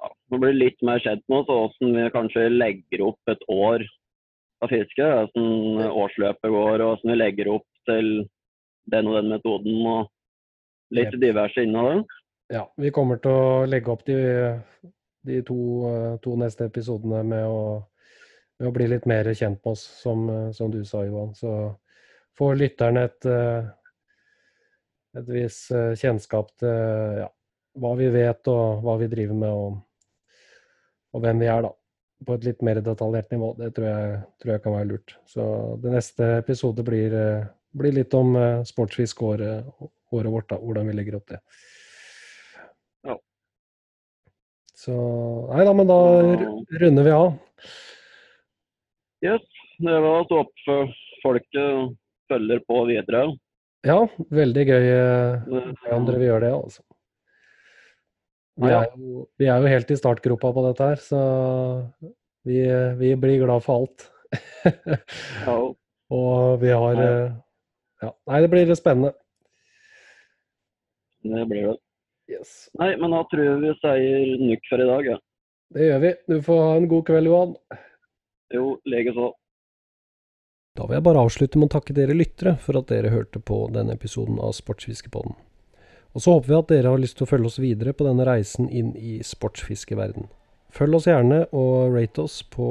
ja, 0.02 0.12
bli 0.34 0.52
litt 0.56 0.80
mer 0.86 1.02
kjent 1.02 1.24
med 1.28 1.42
oss, 1.42 1.50
og 1.50 1.76
hvordan 1.76 1.96
vi 1.98 2.14
kanskje 2.14 2.46
legger 2.52 3.04
opp 3.08 3.32
et 3.32 3.44
år 3.52 3.84
av 4.62 4.72
fiske. 4.72 5.10
Hvordan 5.34 5.90
årsløpet 5.90 6.54
går, 6.54 6.82
og 6.82 6.94
hvordan 6.94 7.12
vi 7.12 7.18
legger 7.18 7.52
opp 7.56 7.68
til 7.90 8.10
den 8.92 9.10
og 9.10 9.20
den 9.20 9.30
metoden. 9.34 9.86
og 9.86 10.10
Litt 10.92 11.14
diverse 11.20 11.64
det. 11.64 12.02
Ja, 12.52 12.66
vi 12.76 12.90
kommer 12.92 13.20
til 13.22 13.32
å 13.32 13.64
legge 13.64 13.92
opp 13.94 14.02
de, 14.04 14.16
de 15.24 15.38
to, 15.48 15.56
to 16.20 16.34
neste 16.36 16.66
episodene 16.68 17.22
med 17.24 17.46
å, 17.48 17.62
med 18.60 18.68
å 18.68 18.74
bli 18.74 18.90
litt 18.92 19.06
mer 19.08 19.30
kjent 19.32 19.62
med 19.62 19.72
oss, 19.72 19.86
som, 20.02 20.26
som 20.52 20.72
du 20.72 20.82
sa, 20.84 21.06
Johan. 21.06 21.32
Så 21.38 21.54
får 22.38 22.58
lytterne 22.60 23.06
et, 23.08 23.28
eh, 23.28 23.70
et 25.18 25.28
viss 25.28 25.64
eh, 25.74 25.92
kjennskap 25.98 26.52
til 26.60 27.22
ja, 27.22 27.28
hva 27.80 27.92
vi 27.98 28.08
vet 28.12 28.48
og 28.52 28.82
hva 28.84 28.96
vi 29.00 29.08
driver 29.12 29.38
med, 29.38 29.52
og, 29.52 30.36
og 31.12 31.24
hvem 31.24 31.42
vi 31.42 31.50
er, 31.52 31.64
da. 31.68 31.72
På 32.22 32.36
et 32.38 32.44
litt 32.46 32.60
mer 32.62 32.78
detaljert 32.84 33.32
nivå. 33.34 33.48
Det 33.58 33.72
tror 33.74 33.88
jeg, 33.88 34.18
tror 34.38 34.52
jeg 34.52 34.62
kan 34.62 34.76
være 34.76 34.88
lurt. 34.92 35.16
Så 35.26 35.44
det 35.82 35.90
neste 35.90 36.28
episode 36.36 36.84
blir, 36.86 37.16
eh, 37.18 37.48
blir 37.74 37.96
litt 37.96 38.14
om 38.14 38.36
eh, 38.38 38.62
sportsfiskåret 38.68 39.72
året 40.12 40.32
vårt, 40.32 40.48
da, 40.52 40.60
hvordan 40.60 40.90
vi 40.90 40.94
legger 40.96 41.16
opp 41.18 41.32
det. 41.32 41.40
Ja. 43.08 43.16
Så 44.76 44.94
Nei 45.48 45.64
da, 45.66 45.72
men 45.76 45.88
da 45.88 45.98
runder 46.82 47.08
vi 47.08 47.16
av. 47.16 47.32
Yes, 49.24 49.44
det 49.82 49.98
var 50.04 50.20
å 50.20 50.26
stå 50.28 50.76
folket 51.22 51.96
følger 52.30 52.62
på 52.68 52.84
videre. 52.90 53.26
Ja, 53.84 53.96
veldig 54.30 54.64
gøy 54.68 54.84
eh, 54.86 55.44
Det- 55.46 55.92
om 55.92 56.04
dere 56.06 56.18
vil 56.20 56.28
gjøre 56.28 56.40
det, 56.46 56.52
altså. 56.54 56.82
Vi 58.60 58.68
Ja, 58.68 58.72
ja. 58.72 58.80
er, 58.82 58.96
jo, 58.98 59.28
vi 59.38 59.46
er 59.48 59.60
jo 59.60 59.66
helt 59.72 59.90
i 59.90 59.96
startgropa 59.96 60.52
på 60.54 60.62
dette 60.68 60.84
her, 60.90 60.96
så 61.00 61.92
vi, 62.44 62.60
vi 63.00 63.14
blir 63.16 63.40
glad 63.44 63.62
for 63.64 63.80
alt. 63.80 64.08
Ja, 65.46 65.56
Og 66.12 66.60
vi 66.60 66.68
har 66.68 66.94
Ja. 66.94 67.26
eh, 68.02 68.10
Nei, 68.28 68.40
det 68.42 68.50
blir 68.50 68.74
spennende. 68.74 69.14
det 71.22 71.46
blir 71.48 71.66
det. 71.72 71.76
Yes. 72.28 72.68
Nei, 72.78 72.96
men 72.96 73.10
da 73.10 73.22
tror 73.30 73.44
jeg 73.44 73.60
vi 73.62 73.72
sier 73.80 74.38
nukk 74.42 74.68
for 74.68 74.82
i 74.82 74.86
dag. 74.88 75.04
Ja. 75.06 75.18
Det 75.72 75.86
gjør 75.88 76.00
vi. 76.00 76.12
Du 76.28 76.40
får 76.42 76.60
ha 76.62 76.76
en 76.76 76.88
god 76.88 77.04
kveld, 77.06 77.26
Johan. 77.26 77.54
Jo, 78.52 78.78
likeså. 78.86 79.32
Da 80.82 80.88
vil 80.88 80.96
jeg 80.96 81.04
bare 81.06 81.20
avslutte 81.22 81.60
med 81.60 81.68
å 81.68 81.74
takke 81.76 81.94
dere 81.94 82.14
lyttere 82.16 82.56
for 82.58 82.74
at 82.74 82.88
dere 82.90 83.12
hørte 83.12 83.38
på 83.38 83.68
denne 83.70 83.94
episoden 83.94 84.40
av 84.42 84.50
Sportsfiskepodden. 84.56 85.36
Og 86.10 86.24
så 86.24 86.34
håper 86.34 86.50
vi 86.50 86.56
at 86.56 86.72
dere 86.72 86.90
har 86.90 86.98
lyst 86.98 87.20
til 87.20 87.28
å 87.28 87.30
følge 87.30 87.46
oss 87.52 87.58
videre 87.62 87.94
på 87.94 88.02
denne 88.08 88.26
reisen 88.26 88.66
inn 88.66 88.90
i 88.98 89.20
sportsfiskeverden. 89.22 90.26
Følg 90.74 90.98
oss 90.98 91.06
gjerne 91.06 91.44
og 91.54 91.94
rate 91.94 92.24
oss 92.24 92.40
på, 92.42 92.66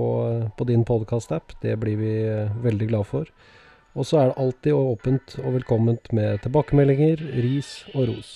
på 0.60 0.67
din 0.67 0.84
podkast-app. 0.84 1.56
Det 1.63 1.78
blir 1.80 2.02
vi 2.04 2.12
eh, 2.28 2.52
veldig 2.65 2.91
glad 2.91 3.08
for. 3.08 3.32
Og 3.95 4.10
så 4.10 4.19
er 4.19 4.30
det 4.34 4.39
alltid 4.43 4.76
åpent 4.76 5.38
og 5.45 5.56
velkomment 5.62 6.12
med 6.12 6.43
tilbakemeldinger, 6.43 7.24
ris 7.47 7.78
og 7.95 8.12
ros. 8.12 8.36